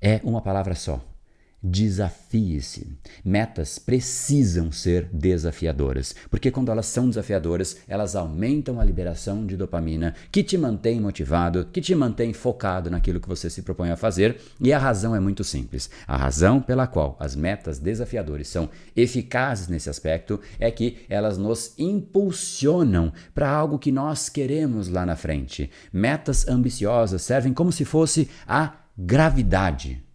É 0.00 0.20
uma 0.22 0.40
palavra 0.40 0.74
só: 0.74 1.00
Desafie-se. 1.68 2.96
Metas 3.24 3.76
precisam 3.76 4.70
ser 4.70 5.08
desafiadoras, 5.12 6.14
porque 6.30 6.48
quando 6.48 6.70
elas 6.70 6.86
são 6.86 7.08
desafiadoras, 7.08 7.78
elas 7.88 8.14
aumentam 8.14 8.80
a 8.80 8.84
liberação 8.84 9.44
de 9.44 9.56
dopamina, 9.56 10.14
que 10.30 10.44
te 10.44 10.56
mantém 10.56 11.00
motivado, 11.00 11.66
que 11.72 11.80
te 11.80 11.92
mantém 11.92 12.32
focado 12.32 12.88
naquilo 12.88 13.18
que 13.18 13.28
você 13.28 13.50
se 13.50 13.62
propõe 13.62 13.90
a 13.90 13.96
fazer. 13.96 14.40
E 14.60 14.72
a 14.72 14.78
razão 14.78 15.14
é 15.16 15.18
muito 15.18 15.42
simples. 15.42 15.90
A 16.06 16.16
razão 16.16 16.62
pela 16.62 16.86
qual 16.86 17.16
as 17.18 17.34
metas 17.34 17.80
desafiadoras 17.80 18.46
são 18.46 18.70
eficazes 18.94 19.66
nesse 19.66 19.90
aspecto 19.90 20.40
é 20.60 20.70
que 20.70 20.98
elas 21.08 21.36
nos 21.36 21.74
impulsionam 21.76 23.12
para 23.34 23.50
algo 23.50 23.76
que 23.76 23.90
nós 23.90 24.28
queremos 24.28 24.86
lá 24.86 25.04
na 25.04 25.16
frente. 25.16 25.68
Metas 25.92 26.46
ambiciosas 26.46 27.22
servem 27.22 27.52
como 27.52 27.72
se 27.72 27.84
fosse 27.84 28.30
a 28.46 28.72
gravidade 28.96 30.05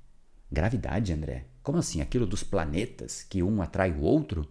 Gravidade, 0.52 1.14
André? 1.14 1.46
Como 1.64 1.78
assim? 1.78 2.02
Aquilo 2.02 2.26
dos 2.26 2.44
planetas 2.44 3.24
que 3.24 3.42
um 3.42 3.62
atrai 3.62 3.92
o 3.92 4.02
outro? 4.02 4.48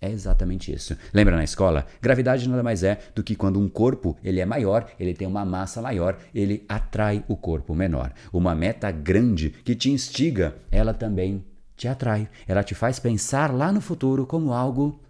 É 0.00 0.10
exatamente 0.10 0.72
isso. 0.72 0.96
Lembra 1.12 1.36
na 1.36 1.42
escola? 1.42 1.86
Gravidade 2.00 2.48
nada 2.48 2.62
mais 2.62 2.84
é 2.84 3.00
do 3.14 3.22
que 3.22 3.34
quando 3.34 3.58
um 3.58 3.68
corpo 3.68 4.16
ele 4.22 4.40
é 4.40 4.46
maior, 4.46 4.88
ele 4.98 5.12
tem 5.12 5.26
uma 5.26 5.44
massa 5.44 5.82
maior, 5.82 6.18
ele 6.32 6.64
atrai 6.68 7.24
o 7.26 7.36
corpo 7.36 7.74
menor. 7.74 8.12
Uma 8.32 8.54
meta 8.54 8.90
grande 8.92 9.50
que 9.50 9.74
te 9.74 9.90
instiga, 9.90 10.56
ela 10.70 10.94
também 10.94 11.44
te 11.76 11.88
atrai. 11.88 12.28
Ela 12.46 12.62
te 12.62 12.74
faz 12.74 12.98
pensar 12.98 13.52
lá 13.52 13.72
no 13.72 13.80
futuro 13.80 14.26
como 14.26 14.52
algo 14.52 15.00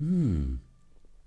hum, 0.00 0.56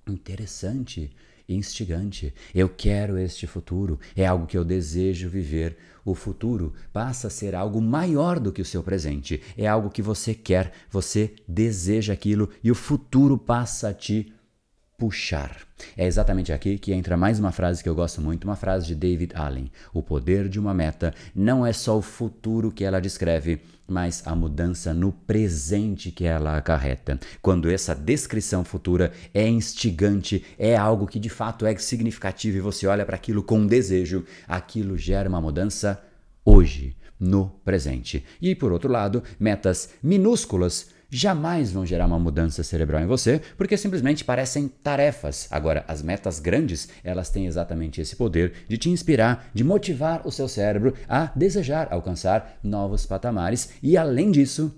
interessante, 0.07 1.11
instigante. 1.53 2.33
Eu 2.53 2.69
quero 2.69 3.17
este 3.17 3.45
futuro, 3.47 3.99
é 4.15 4.25
algo 4.25 4.45
que 4.45 4.57
eu 4.57 4.63
desejo 4.63 5.29
viver. 5.29 5.77
O 6.03 6.15
futuro 6.15 6.73
passa 6.91 7.27
a 7.27 7.29
ser 7.29 7.53
algo 7.53 7.79
maior 7.79 8.39
do 8.39 8.51
que 8.51 8.61
o 8.61 8.65
seu 8.65 8.81
presente. 8.81 9.41
É 9.57 9.67
algo 9.67 9.89
que 9.89 10.01
você 10.01 10.33
quer, 10.33 10.71
você 10.89 11.35
deseja 11.47 12.13
aquilo 12.13 12.49
e 12.63 12.71
o 12.71 12.75
futuro 12.75 13.37
passa 13.37 13.89
a 13.89 13.93
te 13.93 14.33
puxar. 15.01 15.57
É 15.97 16.05
exatamente 16.05 16.53
aqui 16.53 16.77
que 16.77 16.93
entra 16.93 17.17
mais 17.17 17.39
uma 17.39 17.51
frase 17.51 17.81
que 17.81 17.89
eu 17.89 17.95
gosto 17.95 18.21
muito, 18.21 18.43
uma 18.43 18.55
frase 18.55 18.85
de 18.85 18.93
David 18.93 19.33
Allen. 19.35 19.71
O 19.91 20.03
poder 20.03 20.47
de 20.47 20.59
uma 20.59 20.75
meta 20.75 21.11
não 21.33 21.65
é 21.65 21.73
só 21.73 21.97
o 21.97 22.03
futuro 22.03 22.71
que 22.71 22.83
ela 22.83 23.01
descreve, 23.01 23.61
mas 23.87 24.21
a 24.27 24.35
mudança 24.35 24.93
no 24.93 25.11
presente 25.11 26.11
que 26.11 26.23
ela 26.23 26.55
acarreta. 26.55 27.19
Quando 27.41 27.67
essa 27.71 27.95
descrição 27.95 28.63
futura 28.63 29.11
é 29.33 29.47
instigante, 29.47 30.45
é 30.55 30.75
algo 30.75 31.07
que 31.07 31.17
de 31.17 31.29
fato 31.29 31.65
é 31.65 31.75
significativo 31.77 32.57
e 32.57 32.61
você 32.61 32.85
olha 32.85 33.03
para 33.03 33.15
aquilo 33.15 33.41
com 33.41 33.65
desejo, 33.65 34.23
aquilo 34.47 34.95
gera 34.95 35.27
uma 35.27 35.41
mudança 35.41 35.99
hoje, 36.45 36.95
no 37.19 37.49
presente. 37.65 38.23
E 38.39 38.53
por 38.53 38.71
outro 38.71 38.91
lado, 38.91 39.23
metas 39.39 39.89
minúsculas 40.03 40.89
jamais 41.11 41.71
vão 41.71 41.85
gerar 41.85 42.05
uma 42.05 42.17
mudança 42.17 42.63
cerebral 42.63 43.01
em 43.01 43.05
você, 43.05 43.41
porque 43.57 43.75
simplesmente 43.75 44.23
parecem 44.23 44.67
tarefas. 44.67 45.47
Agora, 45.51 45.83
as 45.87 46.01
metas 46.01 46.39
grandes, 46.39 46.87
elas 47.03 47.29
têm 47.29 47.45
exatamente 47.45 47.99
esse 47.99 48.15
poder 48.15 48.53
de 48.67 48.77
te 48.77 48.89
inspirar, 48.89 49.49
de 49.53 49.63
motivar 49.63 50.25
o 50.25 50.31
seu 50.31 50.47
cérebro 50.47 50.93
a 51.09 51.29
desejar 51.35 51.89
alcançar 51.91 52.57
novos 52.63 53.05
patamares 53.05 53.71
e 53.83 53.97
além 53.97 54.31
disso, 54.31 54.73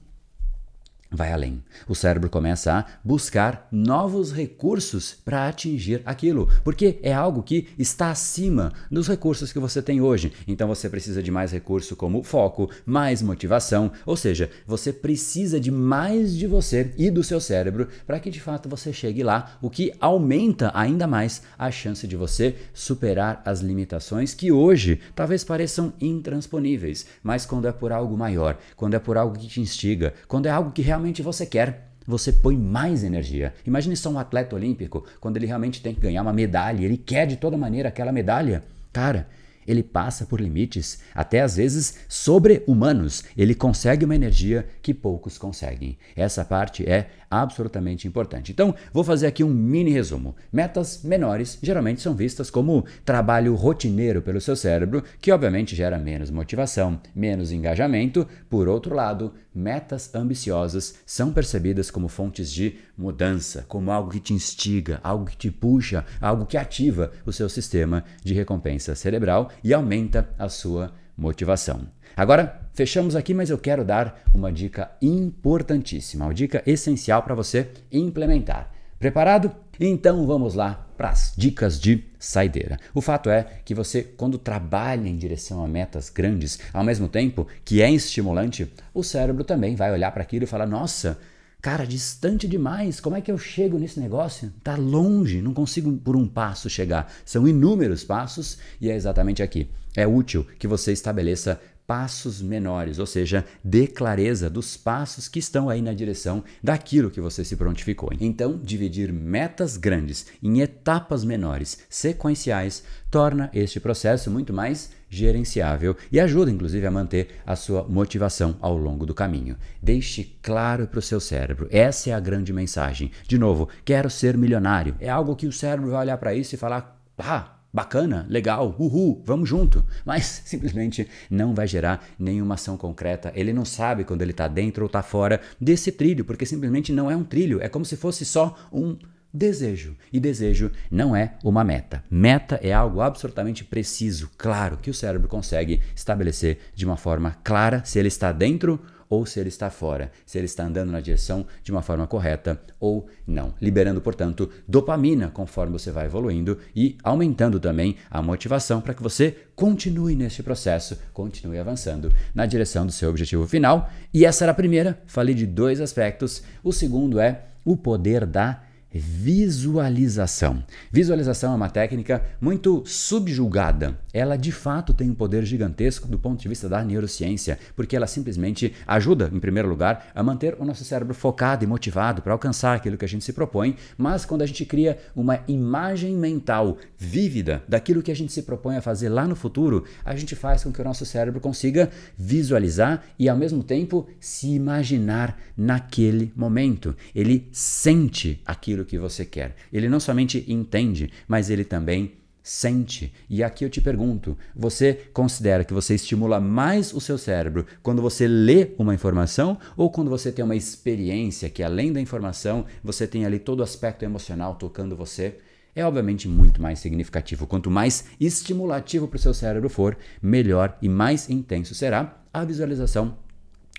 vai 1.13 1.31
além. 1.31 1.63
O 1.87 1.95
cérebro 1.95 2.29
começa 2.29 2.73
a 2.73 2.85
buscar 3.03 3.67
novos 3.71 4.33
recursos 4.33 5.15
para 5.23 5.47
atingir 5.47 6.01
aquilo, 6.05 6.49
porque 6.63 6.99
é 7.03 7.13
algo 7.13 7.43
que 7.43 7.67
está 7.77 8.09
acima 8.09 8.73
dos 8.89 9.07
recursos 9.07 9.53
que 9.53 9.59
você 9.59 9.81
tem 9.81 10.01
hoje. 10.01 10.33
Então 10.47 10.67
você 10.67 10.89
precisa 10.89 11.21
de 11.21 11.31
mais 11.31 11.51
recurso 11.51 11.95
como 11.95 12.23
foco, 12.23 12.69
mais 12.85 13.21
motivação, 13.21 13.91
ou 14.05 14.17
seja, 14.17 14.49
você 14.65 14.91
precisa 14.91 15.59
de 15.59 15.71
mais 15.71 16.35
de 16.35 16.47
você 16.47 16.93
e 16.97 17.11
do 17.11 17.23
seu 17.23 17.39
cérebro 17.39 17.87
para 18.07 18.19
que 18.19 18.31
de 18.31 18.41
fato 18.41 18.67
você 18.67 18.91
chegue 18.91 19.23
lá, 19.23 19.57
o 19.61 19.69
que 19.69 19.93
aumenta 19.99 20.71
ainda 20.73 21.05
mais 21.05 21.43
a 21.57 21.69
chance 21.69 22.07
de 22.07 22.15
você 22.15 22.55
superar 22.73 23.41
as 23.45 23.59
limitações 23.59 24.33
que 24.33 24.51
hoje 24.51 24.99
talvez 25.13 25.43
pareçam 25.43 25.93
intransponíveis, 26.01 27.05
mas 27.21 27.45
quando 27.45 27.67
é 27.67 27.71
por 27.71 27.91
algo 27.91 28.17
maior, 28.17 28.57
quando 28.75 28.95
é 28.95 28.99
por 28.99 29.17
algo 29.17 29.37
que 29.37 29.47
te 29.47 29.61
instiga, 29.61 30.13
quando 30.27 30.47
é 30.47 30.49
algo 30.49 30.71
que 30.71 30.81
realmente 30.81 31.02
realmente 31.03 31.21
você 31.21 31.45
quer, 31.45 31.89
você 32.07 32.31
põe 32.31 32.55
mais 32.55 33.03
energia. 33.03 33.53
Imagine 33.67 33.95
só 33.97 34.09
um 34.09 34.17
atleta 34.17 34.55
olímpico, 34.55 35.05
quando 35.19 35.35
ele 35.35 35.45
realmente 35.45 35.81
tem 35.81 35.93
que 35.93 35.99
ganhar 35.99 36.21
uma 36.21 36.31
medalha, 36.31 36.85
ele 36.85 36.95
quer 36.95 37.27
de 37.27 37.35
toda 37.35 37.57
maneira 37.57 37.89
aquela 37.89 38.11
medalha. 38.11 38.63
Cara, 38.93 39.27
ele 39.67 39.83
passa 39.83 40.25
por 40.25 40.39
limites, 40.39 40.99
até 41.13 41.41
às 41.41 41.57
vezes 41.57 41.99
sobre-humanos. 42.07 43.25
Ele 43.37 43.53
consegue 43.53 44.05
uma 44.05 44.15
energia 44.15 44.65
que 44.81 44.93
poucos 44.93 45.37
conseguem. 45.37 45.97
Essa 46.15 46.45
parte 46.45 46.89
é 46.89 47.07
absolutamente 47.41 48.07
importante. 48.07 48.51
Então, 48.51 48.75
vou 48.91 49.03
fazer 49.03 49.27
aqui 49.27 49.43
um 49.43 49.49
mini 49.49 49.91
resumo. 49.91 50.35
Metas 50.51 51.03
menores 51.03 51.57
geralmente 51.61 52.01
são 52.01 52.13
vistas 52.13 52.49
como 52.49 52.85
trabalho 53.03 53.55
rotineiro 53.55 54.21
pelo 54.21 54.41
seu 54.41 54.55
cérebro, 54.55 55.03
que 55.19 55.31
obviamente 55.31 55.75
gera 55.75 55.97
menos 55.97 56.29
motivação, 56.29 56.99
menos 57.15 57.51
engajamento. 57.51 58.27
Por 58.49 58.67
outro 58.67 58.95
lado, 58.95 59.33
metas 59.53 60.13
ambiciosas 60.13 60.95
são 61.05 61.31
percebidas 61.31 61.91
como 61.91 62.07
fontes 62.07 62.51
de 62.51 62.75
mudança, 62.97 63.65
como 63.67 63.91
algo 63.91 64.11
que 64.11 64.19
te 64.19 64.33
instiga, 64.33 64.99
algo 65.03 65.25
que 65.25 65.37
te 65.37 65.51
puxa, 65.51 66.05
algo 66.19 66.45
que 66.45 66.57
ativa 66.57 67.11
o 67.25 67.31
seu 67.31 67.49
sistema 67.49 68.03
de 68.23 68.33
recompensa 68.33 68.95
cerebral 68.95 69.49
e 69.63 69.73
aumenta 69.73 70.29
a 70.37 70.49
sua 70.49 70.93
motivação. 71.17 71.87
Agora, 72.15 72.62
fechamos 72.73 73.15
aqui, 73.15 73.33
mas 73.33 73.49
eu 73.49 73.57
quero 73.57 73.85
dar 73.85 74.21
uma 74.33 74.51
dica 74.51 74.91
importantíssima, 75.01 76.25
uma 76.25 76.33
dica 76.33 76.61
essencial 76.65 77.23
para 77.23 77.35
você 77.35 77.69
implementar. 77.91 78.71
Preparado? 78.99 79.51
Então 79.79 80.25
vamos 80.25 80.53
lá 80.53 80.87
para 80.95 81.09
as 81.09 81.33
dicas 81.35 81.79
de 81.79 82.05
saideira. 82.17 82.77
O 82.93 83.01
fato 83.01 83.29
é 83.29 83.43
que 83.65 83.75
você, 83.75 84.01
quando 84.01 84.37
trabalha 84.37 85.09
em 85.09 85.17
direção 85.17 85.63
a 85.63 85.67
metas 85.67 86.09
grandes, 86.09 86.59
ao 86.71 86.83
mesmo 86.83 87.07
tempo 87.09 87.47
que 87.65 87.81
é 87.81 87.91
estimulante, 87.91 88.71
o 88.93 89.03
cérebro 89.03 89.43
também 89.43 89.75
vai 89.75 89.91
olhar 89.91 90.11
para 90.11 90.21
aquilo 90.23 90.45
e 90.45 90.47
falar: 90.47 90.67
nossa, 90.67 91.19
cara, 91.61 91.85
distante 91.85 92.47
demais, 92.47 92.99
como 92.99 93.17
é 93.17 93.21
que 93.21 93.31
eu 93.31 93.37
chego 93.37 93.77
nesse 93.77 93.99
negócio? 93.99 94.53
Tá 94.63 94.75
longe, 94.77 95.41
não 95.41 95.53
consigo 95.53 95.91
por 95.97 96.15
um 96.15 96.27
passo 96.27 96.69
chegar. 96.69 97.11
São 97.25 97.47
inúmeros 97.47 98.03
passos 98.03 98.57
e 98.79 98.89
é 98.89 98.95
exatamente 98.95 99.43
aqui. 99.43 99.69
É 99.95 100.07
útil 100.07 100.45
que 100.57 100.67
você 100.67 100.91
estabeleça 100.91 101.59
passos 101.85 102.41
menores, 102.41 102.99
ou 102.99 103.05
seja, 103.05 103.45
dê 103.63 103.87
clareza 103.87 104.49
dos 104.49 104.77
passos 104.77 105.27
que 105.27 105.39
estão 105.39 105.69
aí 105.69 105.81
na 105.81 105.93
direção 105.93 106.43
daquilo 106.61 107.11
que 107.11 107.21
você 107.21 107.43
se 107.43 107.55
prontificou. 107.55 108.09
Então, 108.19 108.57
dividir 108.57 109.11
metas 109.11 109.77
grandes 109.77 110.25
em 110.41 110.61
etapas 110.61 111.23
menores, 111.23 111.79
sequenciais, 111.89 112.83
torna 113.11 113.49
este 113.53 113.79
processo 113.79 114.31
muito 114.31 114.53
mais 114.53 114.91
gerenciável 115.09 115.95
e 116.11 116.19
ajuda 116.19 116.49
inclusive 116.49 116.87
a 116.87 116.91
manter 116.91 117.41
a 117.45 117.55
sua 117.55 117.83
motivação 117.83 118.57
ao 118.59 118.75
longo 118.75 119.05
do 119.05 119.13
caminho. 119.13 119.55
Deixe 119.81 120.35
claro 120.41 120.87
para 120.87 120.99
o 120.99 121.01
seu 121.01 121.19
cérebro, 121.19 121.67
essa 121.69 122.09
é 122.09 122.13
a 122.13 122.19
grande 122.19 122.51
mensagem. 122.51 123.11
De 123.27 123.37
novo, 123.37 123.69
quero 123.85 124.09
ser 124.09 124.35
milionário. 124.35 124.95
É 124.99 125.09
algo 125.09 125.35
que 125.35 125.45
o 125.45 125.51
cérebro 125.51 125.91
vai 125.91 126.01
olhar 126.01 126.17
para 126.17 126.33
isso 126.33 126.55
e 126.55 126.57
falar: 126.57 126.99
"Ah, 127.17 127.59
bacana, 127.73 128.25
legal, 128.29 128.75
uhul, 128.77 129.21
vamos 129.25 129.49
junto. 129.49 129.83
Mas 130.05 130.43
simplesmente 130.45 131.07
não 131.29 131.55
vai 131.55 131.67
gerar 131.67 132.05
nenhuma 132.19 132.55
ação 132.55 132.77
concreta. 132.77 133.31
Ele 133.35 133.51
não 133.51 133.65
sabe 133.65 134.03
quando 134.03 134.21
ele 134.21 134.31
está 134.31 134.47
dentro 134.47 134.83
ou 134.83 134.87
está 134.87 135.01
fora 135.01 135.41
desse 135.59 135.91
trilho, 135.91 136.23
porque 136.23 136.45
simplesmente 136.45 136.93
não 136.93 137.09
é 137.09 137.15
um 137.15 137.23
trilho. 137.23 137.61
É 137.61 137.67
como 137.67 137.83
se 137.83 137.97
fosse 137.97 138.23
só 138.23 138.55
um 138.71 138.95
desejo. 139.33 139.97
E 140.11 140.19
desejo 140.19 140.71
não 140.91 141.15
é 141.15 141.33
uma 141.43 141.63
meta. 141.63 142.03
Meta 142.09 142.59
é 142.61 142.71
algo 142.71 143.01
absolutamente 143.01 143.63
preciso, 143.63 144.29
claro, 144.37 144.77
que 144.77 144.91
o 144.91 144.93
cérebro 144.93 145.27
consegue 145.27 145.81
estabelecer 145.95 146.59
de 146.75 146.85
uma 146.85 146.95
forma 146.95 147.35
clara 147.43 147.81
se 147.83 147.97
ele 147.97 148.09
está 148.09 148.31
dentro 148.31 148.79
ou 149.13 149.27
se 149.27 149.39
ele 149.39 149.49
está 149.49 149.69
fora, 149.69 150.11
se 150.25 150.39
ele 150.39 150.45
está 150.45 150.65
andando 150.65 150.91
na 150.91 150.99
direção 150.99 151.45
de 151.61 151.71
uma 151.71 151.83
forma 151.83 152.07
correta 152.07 152.59
ou 152.79 153.07
não, 153.27 153.53
liberando, 153.61 154.01
portanto, 154.01 154.49
dopamina 154.67 155.29
conforme 155.29 155.73
você 155.73 155.91
vai 155.91 156.07
evoluindo 156.07 156.57
e 156.75 156.97
aumentando 157.03 157.59
também 157.59 157.95
a 158.09 158.23
motivação 158.23 158.81
para 158.81 158.95
que 158.95 159.03
você 159.03 159.37
continue 159.55 160.15
neste 160.15 160.41
processo, 160.41 160.97
continue 161.13 161.59
avançando 161.59 162.11
na 162.33 162.47
direção 162.47 162.87
do 162.87 162.91
seu 162.91 163.07
objetivo 163.07 163.47
final. 163.47 163.87
E 164.11 164.25
essa 164.25 164.45
era 164.45 164.51
a 164.51 164.55
primeira, 164.55 164.99
falei 165.05 165.35
de 165.35 165.45
dois 165.45 165.79
aspectos. 165.79 166.41
O 166.63 166.73
segundo 166.73 167.19
é 167.19 167.43
o 167.63 167.77
poder 167.77 168.25
da 168.25 168.63
visualização. 168.93 170.63
Visualização 170.91 171.53
é 171.53 171.55
uma 171.55 171.69
técnica 171.69 172.23
muito 172.39 172.83
subjulgada. 172.85 173.97
Ela 174.13 174.37
de 174.37 174.51
fato 174.51 174.93
tem 174.93 175.09
um 175.09 175.15
poder 175.15 175.43
gigantesco 175.45 176.07
do 176.07 176.19
ponto 176.19 176.41
de 176.41 176.47
vista 176.47 176.69
da 176.69 176.83
neurociência, 176.83 177.57
porque 177.75 177.95
ela 177.95 178.07
simplesmente 178.07 178.73
ajuda, 178.85 179.29
em 179.33 179.39
primeiro 179.39 179.67
lugar, 179.67 180.11
a 180.13 180.21
manter 180.21 180.55
o 180.59 180.65
nosso 180.65 180.83
cérebro 180.83 181.13
focado 181.13 181.63
e 181.63 181.67
motivado 181.67 182.21
para 182.21 182.33
alcançar 182.33 182.75
aquilo 182.75 182.97
que 182.97 183.05
a 183.05 183.07
gente 183.07 183.23
se 183.23 183.33
propõe, 183.33 183.75
mas 183.97 184.25
quando 184.25 184.41
a 184.41 184.45
gente 184.45 184.65
cria 184.65 184.97
uma 185.15 185.39
imagem 185.47 186.15
mental 186.15 186.77
vívida 186.97 187.63
daquilo 187.67 188.03
que 188.03 188.11
a 188.11 188.15
gente 188.15 188.31
se 188.31 188.43
propõe 188.43 188.77
a 188.77 188.81
fazer 188.81 189.09
lá 189.09 189.27
no 189.27 189.35
futuro, 189.35 189.85
a 190.05 190.15
gente 190.15 190.35
faz 190.35 190.63
com 190.63 190.71
que 190.71 190.81
o 190.81 190.83
nosso 190.83 191.05
cérebro 191.05 191.39
consiga 191.39 191.89
visualizar 192.17 193.03
e 193.17 193.27
ao 193.27 193.37
mesmo 193.37 193.63
tempo 193.63 194.07
se 194.19 194.53
imaginar 194.53 195.37
naquele 195.57 196.31
momento. 196.35 196.95
Ele 197.15 197.47
sente 197.51 198.41
aquilo 198.45 198.82
aquilo 198.83 198.85
que 198.85 198.97
você 198.97 199.25
quer. 199.25 199.55
Ele 199.71 199.89
não 199.89 199.99
somente 199.99 200.45
entende, 200.47 201.09
mas 201.27 201.49
ele 201.49 201.63
também 201.63 202.13
sente. 202.41 203.13
E 203.29 203.41
aqui 203.41 203.63
eu 203.65 203.69
te 203.69 203.81
pergunto: 203.81 204.37
você 204.55 204.93
considera 205.13 205.63
que 205.63 205.73
você 205.73 205.95
estimula 205.95 206.39
mais 206.39 206.93
o 206.93 206.99
seu 206.99 207.17
cérebro 207.17 207.65
quando 207.81 208.01
você 208.01 208.27
lê 208.27 208.71
uma 208.77 208.93
informação 208.93 209.57
ou 209.75 209.89
quando 209.89 210.09
você 210.09 210.31
tem 210.31 210.43
uma 210.43 210.55
experiência 210.55 211.49
que, 211.49 211.63
além 211.63 211.91
da 211.91 212.01
informação, 212.01 212.65
você 212.83 213.07
tem 213.07 213.25
ali 213.25 213.39
todo 213.39 213.61
o 213.61 213.63
aspecto 213.63 214.03
emocional 214.03 214.55
tocando 214.55 214.95
você? 214.95 215.37
É 215.75 215.83
obviamente 215.83 216.27
muito 216.27 216.61
mais 216.61 216.77
significativo. 216.77 217.47
Quanto 217.47 217.71
mais 217.71 218.05
estimulativo 218.19 219.07
para 219.07 219.17
o 219.17 219.19
seu 219.19 219.33
cérebro 219.33 219.69
for, 219.69 219.97
melhor 220.21 220.77
e 220.83 220.87
mais 220.87 221.31
intenso 221.31 221.73
será 221.73 222.21
a 222.31 222.45
visualização 222.45 223.17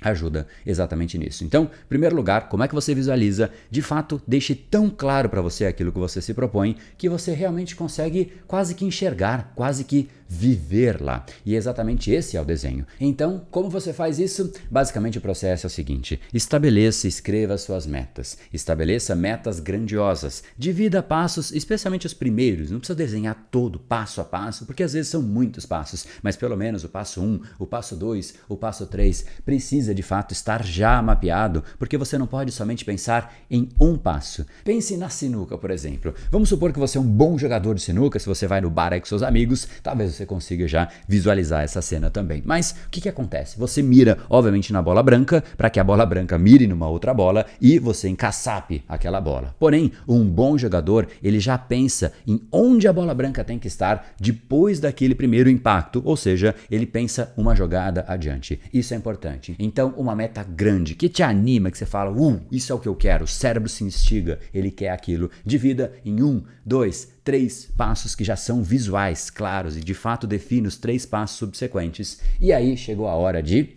ajuda 0.04 0.46
exatamente 0.66 1.18
nisso. 1.18 1.44
Então, 1.44 1.64
em 1.64 1.88
primeiro 1.88 2.14
lugar, 2.14 2.48
como 2.48 2.62
é 2.62 2.68
que 2.68 2.74
você 2.74 2.94
visualiza? 2.94 3.50
De 3.70 3.82
fato, 3.82 4.20
deixe 4.26 4.54
tão 4.54 4.90
claro 4.90 5.28
para 5.28 5.40
você 5.40 5.66
aquilo 5.66 5.92
que 5.92 5.98
você 5.98 6.20
se 6.20 6.34
propõe 6.34 6.76
que 6.96 7.08
você 7.08 7.32
realmente 7.32 7.76
consegue 7.76 8.32
quase 8.46 8.74
que 8.74 8.84
enxergar, 8.84 9.52
quase 9.54 9.84
que 9.84 10.08
viver 10.28 11.00
lá. 11.00 11.24
E 11.44 11.54
exatamente 11.54 12.10
esse 12.10 12.36
é 12.36 12.40
o 12.40 12.44
desenho. 12.44 12.86
Então, 13.00 13.46
como 13.50 13.70
você 13.70 13.92
faz 13.92 14.18
isso? 14.18 14.52
Basicamente 14.70 15.18
o 15.18 15.20
processo 15.20 15.66
é 15.66 15.68
o 15.68 15.70
seguinte: 15.70 16.20
estabeleça 16.32 17.06
e 17.06 17.08
escreva 17.08 17.56
suas 17.58 17.86
metas. 17.86 18.38
Estabeleça 18.52 19.14
metas 19.14 19.60
grandiosas. 19.60 20.42
Divida 20.56 21.02
passos, 21.02 21.52
especialmente 21.52 22.06
os 22.06 22.14
primeiros. 22.14 22.70
Não 22.70 22.78
precisa 22.78 22.96
desenhar 22.96 23.48
todo 23.50 23.78
passo 23.78 24.20
a 24.20 24.24
passo, 24.24 24.66
porque 24.66 24.82
às 24.82 24.92
vezes 24.92 25.10
são 25.10 25.22
muitos 25.22 25.66
passos, 25.66 26.06
mas 26.22 26.36
pelo 26.36 26.56
menos 26.56 26.84
o 26.84 26.88
passo 26.88 27.20
1, 27.20 27.24
um, 27.24 27.40
o 27.58 27.66
passo 27.66 27.96
2, 27.96 28.34
o 28.48 28.56
passo 28.56 28.86
3 28.86 29.24
precisa 29.44 29.93
de 29.94 30.02
fato 30.02 30.32
estar 30.32 30.64
já 30.64 31.00
mapeado, 31.00 31.64
porque 31.78 31.96
você 31.96 32.18
não 32.18 32.26
pode 32.26 32.52
somente 32.52 32.84
pensar 32.84 33.34
em 33.50 33.68
um 33.80 33.96
passo. 33.96 34.44
Pense 34.64 34.96
na 34.96 35.08
sinuca, 35.08 35.56
por 35.56 35.70
exemplo. 35.70 36.14
Vamos 36.30 36.48
supor 36.48 36.72
que 36.72 36.78
você 36.78 36.98
é 36.98 37.00
um 37.00 37.04
bom 37.04 37.38
jogador 37.38 37.74
de 37.74 37.80
sinuca, 37.80 38.18
se 38.18 38.26
você 38.26 38.46
vai 38.46 38.60
no 38.60 38.70
bar 38.70 38.92
aí 38.92 39.00
com 39.00 39.06
seus 39.06 39.22
amigos, 39.22 39.68
talvez 39.82 40.14
você 40.14 40.26
consiga 40.26 40.66
já 40.66 40.88
visualizar 41.08 41.62
essa 41.62 41.80
cena 41.80 42.10
também. 42.10 42.42
Mas 42.44 42.72
o 42.86 42.90
que, 42.90 43.00
que 43.00 43.08
acontece? 43.08 43.58
Você 43.58 43.82
mira, 43.82 44.18
obviamente, 44.28 44.72
na 44.72 44.82
bola 44.82 45.02
branca, 45.02 45.42
para 45.56 45.70
que 45.70 45.80
a 45.80 45.84
bola 45.84 46.04
branca 46.04 46.38
mire 46.38 46.66
numa 46.66 46.88
outra 46.88 47.14
bola 47.14 47.46
e 47.60 47.78
você 47.78 48.08
encaçape 48.08 48.84
aquela 48.88 49.20
bola. 49.20 49.54
Porém, 49.58 49.92
um 50.06 50.24
bom 50.24 50.58
jogador, 50.58 51.06
ele 51.22 51.38
já 51.38 51.56
pensa 51.56 52.12
em 52.26 52.40
onde 52.50 52.88
a 52.88 52.92
bola 52.92 53.14
branca 53.14 53.44
tem 53.44 53.58
que 53.58 53.68
estar 53.68 54.14
depois 54.18 54.80
daquele 54.80 55.14
primeiro 55.14 55.48
impacto, 55.48 56.02
ou 56.04 56.16
seja, 56.16 56.54
ele 56.70 56.86
pensa 56.86 57.32
uma 57.36 57.54
jogada 57.54 58.04
adiante. 58.08 58.60
Isso 58.72 58.94
é 58.94 58.96
importante. 58.96 59.54
Então, 59.84 60.00
uma 60.00 60.16
meta 60.16 60.42
grande 60.42 60.94
que 60.94 61.10
te 61.10 61.22
anima, 61.22 61.70
que 61.70 61.76
você 61.76 61.84
fala, 61.84 62.10
uh, 62.10 62.40
isso 62.50 62.72
é 62.72 62.74
o 62.74 62.78
que 62.78 62.88
eu 62.88 62.96
quero, 62.96 63.24
o 63.24 63.28
cérebro 63.28 63.68
se 63.68 63.84
instiga, 63.84 64.38
ele 64.54 64.70
quer 64.70 64.88
aquilo. 64.88 65.30
Divida 65.44 65.92
em 66.02 66.22
um, 66.22 66.42
dois, 66.64 67.12
três 67.22 67.66
passos 67.76 68.14
que 68.14 68.24
já 68.24 68.34
são 68.34 68.62
visuais, 68.62 69.28
claros 69.28 69.76
e 69.76 69.82
de 69.82 69.92
fato 69.92 70.26
define 70.26 70.66
os 70.66 70.78
três 70.78 71.04
passos 71.04 71.36
subsequentes. 71.36 72.18
E 72.40 72.50
aí 72.50 72.78
chegou 72.78 73.06
a 73.06 73.14
hora 73.14 73.42
de 73.42 73.76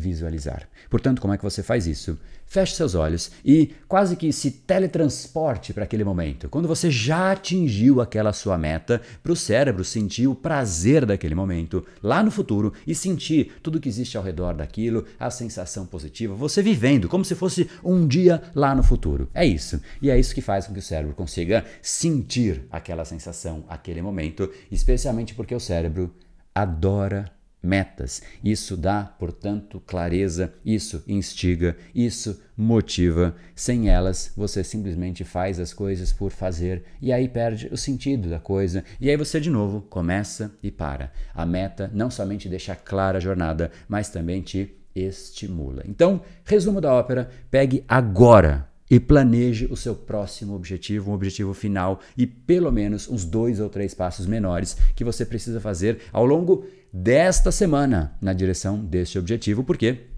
visualizar. 0.00 0.68
Portanto, 0.88 1.20
como 1.20 1.32
é 1.32 1.36
que 1.36 1.44
você 1.44 1.62
faz 1.62 1.86
isso? 1.86 2.18
Feche 2.46 2.74
seus 2.74 2.96
olhos 2.96 3.30
e 3.44 3.70
quase 3.86 4.16
que 4.16 4.32
se 4.32 4.50
teletransporte 4.50 5.72
para 5.72 5.84
aquele 5.84 6.02
momento. 6.02 6.48
Quando 6.48 6.66
você 6.66 6.90
já 6.90 7.30
atingiu 7.30 8.00
aquela 8.00 8.32
sua 8.32 8.58
meta, 8.58 9.00
para 9.22 9.30
o 9.30 9.36
cérebro 9.36 9.84
sentir 9.84 10.26
o 10.26 10.34
prazer 10.34 11.06
daquele 11.06 11.36
momento 11.36 11.86
lá 12.02 12.24
no 12.24 12.30
futuro 12.30 12.72
e 12.84 12.92
sentir 12.92 13.52
tudo 13.62 13.78
que 13.78 13.88
existe 13.88 14.16
ao 14.16 14.24
redor 14.24 14.54
daquilo, 14.54 15.04
a 15.18 15.30
sensação 15.30 15.86
positiva, 15.86 16.34
você 16.34 16.60
vivendo 16.60 17.08
como 17.08 17.24
se 17.24 17.36
fosse 17.36 17.70
um 17.84 18.04
dia 18.04 18.42
lá 18.52 18.74
no 18.74 18.82
futuro. 18.82 19.28
É 19.32 19.46
isso. 19.46 19.80
E 20.02 20.10
é 20.10 20.18
isso 20.18 20.34
que 20.34 20.40
faz 20.40 20.66
com 20.66 20.72
que 20.72 20.80
o 20.80 20.82
cérebro 20.82 21.14
consiga 21.14 21.64
sentir 21.80 22.64
aquela 22.70 23.04
sensação, 23.04 23.64
aquele 23.68 24.02
momento, 24.02 24.50
especialmente 24.72 25.34
porque 25.34 25.54
o 25.54 25.60
cérebro 25.60 26.12
adora 26.52 27.30
metas. 27.62 28.22
Isso 28.42 28.76
dá, 28.76 29.04
portanto, 29.04 29.80
clareza, 29.86 30.52
isso 30.64 31.02
instiga, 31.06 31.76
isso 31.94 32.40
motiva. 32.56 33.34
Sem 33.54 33.88
elas, 33.88 34.32
você 34.36 34.64
simplesmente 34.64 35.24
faz 35.24 35.58
as 35.58 35.72
coisas 35.72 36.12
por 36.12 36.30
fazer 36.30 36.84
e 37.00 37.12
aí 37.12 37.28
perde 37.28 37.68
o 37.72 37.76
sentido 37.76 38.28
da 38.28 38.38
coisa. 38.38 38.84
E 39.00 39.10
aí 39.10 39.16
você 39.16 39.40
de 39.40 39.50
novo 39.50 39.82
começa 39.82 40.52
e 40.62 40.70
para. 40.70 41.12
A 41.34 41.44
meta 41.44 41.90
não 41.92 42.10
somente 42.10 42.48
deixa 42.48 42.74
clara 42.74 43.18
a 43.18 43.20
jornada, 43.20 43.70
mas 43.88 44.08
também 44.08 44.40
te 44.42 44.74
estimula. 44.94 45.82
Então, 45.86 46.22
resumo 46.44 46.80
da 46.80 46.92
ópera: 46.92 47.30
pegue 47.50 47.84
agora 47.88 48.68
e 48.90 48.98
planeje 48.98 49.68
o 49.70 49.76
seu 49.76 49.94
próximo 49.94 50.54
objetivo, 50.54 51.10
um 51.10 51.14
objetivo 51.14 51.54
final 51.54 52.00
e 52.16 52.26
pelo 52.26 52.72
menos 52.72 53.08
uns 53.08 53.24
dois 53.24 53.60
ou 53.60 53.68
três 53.68 53.94
passos 53.94 54.26
menores 54.26 54.76
que 54.96 55.04
você 55.04 55.24
precisa 55.24 55.60
fazer 55.60 56.00
ao 56.12 56.26
longo 56.26 56.66
desta 56.92 57.52
semana 57.52 58.16
na 58.20 58.32
direção 58.32 58.78
deste 58.78 59.18
objetivo, 59.18 59.64
porque 59.64 60.10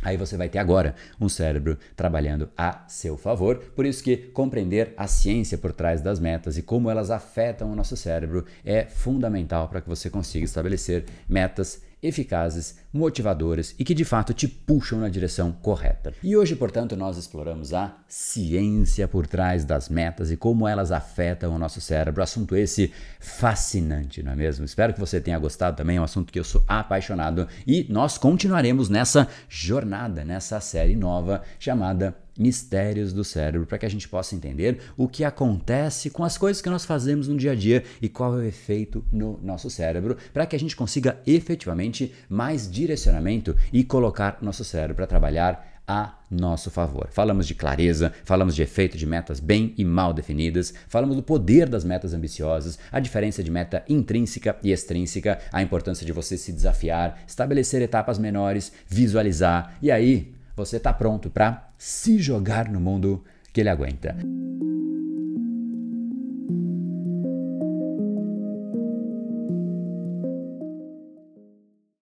Aí 0.00 0.16
você 0.16 0.36
vai 0.36 0.48
ter 0.48 0.60
agora 0.60 0.94
um 1.20 1.28
cérebro 1.28 1.76
trabalhando 1.96 2.48
a 2.56 2.84
seu 2.86 3.16
favor. 3.16 3.56
Por 3.74 3.84
isso 3.84 4.02
que 4.02 4.16
compreender 4.16 4.94
a 4.96 5.08
ciência 5.08 5.58
por 5.58 5.72
trás 5.72 6.00
das 6.00 6.20
metas 6.20 6.56
e 6.56 6.62
como 6.62 6.88
elas 6.88 7.10
afetam 7.10 7.72
o 7.72 7.74
nosso 7.74 7.96
cérebro 7.96 8.44
é 8.64 8.84
fundamental 8.84 9.68
para 9.68 9.80
que 9.80 9.88
você 9.88 10.08
consiga 10.08 10.44
estabelecer 10.44 11.04
metas 11.28 11.82
eficazes, 12.02 12.76
motivadoras 12.92 13.74
e 13.78 13.84
que 13.84 13.94
de 13.94 14.04
fato 14.04 14.32
te 14.32 14.46
puxam 14.46 15.00
na 15.00 15.08
direção 15.08 15.52
correta. 15.52 16.12
E 16.22 16.36
hoje, 16.36 16.54
portanto, 16.54 16.96
nós 16.96 17.16
exploramos 17.16 17.74
a 17.74 17.96
ciência 18.06 19.08
por 19.08 19.26
trás 19.26 19.64
das 19.64 19.88
metas 19.88 20.30
e 20.30 20.36
como 20.36 20.66
elas 20.66 20.92
afetam 20.92 21.54
o 21.54 21.58
nosso 21.58 21.80
cérebro. 21.80 22.22
Assunto 22.22 22.56
esse 22.56 22.92
fascinante, 23.18 24.22
não 24.22 24.32
é 24.32 24.36
mesmo? 24.36 24.64
Espero 24.64 24.94
que 24.94 25.00
você 25.00 25.20
tenha 25.20 25.38
gostado 25.38 25.76
também, 25.76 25.96
é 25.96 26.00
um 26.00 26.04
assunto 26.04 26.32
que 26.32 26.38
eu 26.38 26.44
sou 26.44 26.62
apaixonado 26.66 27.48
e 27.66 27.86
nós 27.88 28.16
continuaremos 28.16 28.88
nessa 28.88 29.28
jornada, 29.48 30.24
nessa 30.24 30.60
série 30.60 30.96
nova 30.96 31.42
chamada 31.58 32.14
mistérios 32.38 33.12
do 33.12 33.24
cérebro, 33.24 33.66
para 33.66 33.78
que 33.78 33.86
a 33.86 33.90
gente 33.90 34.08
possa 34.08 34.34
entender 34.34 34.78
o 34.96 35.08
que 35.08 35.24
acontece 35.24 36.08
com 36.08 36.22
as 36.24 36.38
coisas 36.38 36.62
que 36.62 36.70
nós 36.70 36.84
fazemos 36.84 37.26
no 37.26 37.36
dia 37.36 37.52
a 37.52 37.54
dia 37.54 37.82
e 38.00 38.08
qual 38.08 38.34
é 38.34 38.42
o 38.42 38.46
efeito 38.46 39.04
no 39.12 39.38
nosso 39.42 39.68
cérebro, 39.68 40.16
para 40.32 40.46
que 40.46 40.54
a 40.54 40.58
gente 40.58 40.76
consiga 40.76 41.18
efetivamente 41.26 42.14
mais 42.28 42.70
direcionamento 42.70 43.56
e 43.72 43.82
colocar 43.82 44.38
nosso 44.40 44.64
cérebro 44.64 44.94
para 44.94 45.06
trabalhar 45.06 45.78
a 45.88 46.18
nosso 46.30 46.70
favor. 46.70 47.08
Falamos 47.10 47.46
de 47.46 47.54
clareza, 47.54 48.12
falamos 48.22 48.54
de 48.54 48.62
efeito 48.62 48.98
de 48.98 49.06
metas 49.06 49.40
bem 49.40 49.72
e 49.78 49.84
mal 49.84 50.12
definidas, 50.12 50.74
falamos 50.86 51.16
do 51.16 51.22
poder 51.22 51.66
das 51.66 51.82
metas 51.82 52.12
ambiciosas, 52.12 52.78
a 52.92 53.00
diferença 53.00 53.42
de 53.42 53.50
meta 53.50 53.82
intrínseca 53.88 54.56
e 54.62 54.70
extrínseca, 54.70 55.38
a 55.50 55.62
importância 55.62 56.04
de 56.04 56.12
você 56.12 56.36
se 56.36 56.52
desafiar, 56.52 57.22
estabelecer 57.26 57.80
etapas 57.80 58.18
menores, 58.18 58.70
visualizar 58.86 59.78
e 59.80 59.90
aí 59.90 60.34
você 60.54 60.76
está 60.76 60.92
pronto 60.92 61.30
para 61.30 61.67
se 61.78 62.18
jogar 62.18 62.68
no 62.68 62.80
mundo 62.80 63.24
que 63.52 63.60
ele 63.60 63.70
aguenta. 63.70 64.16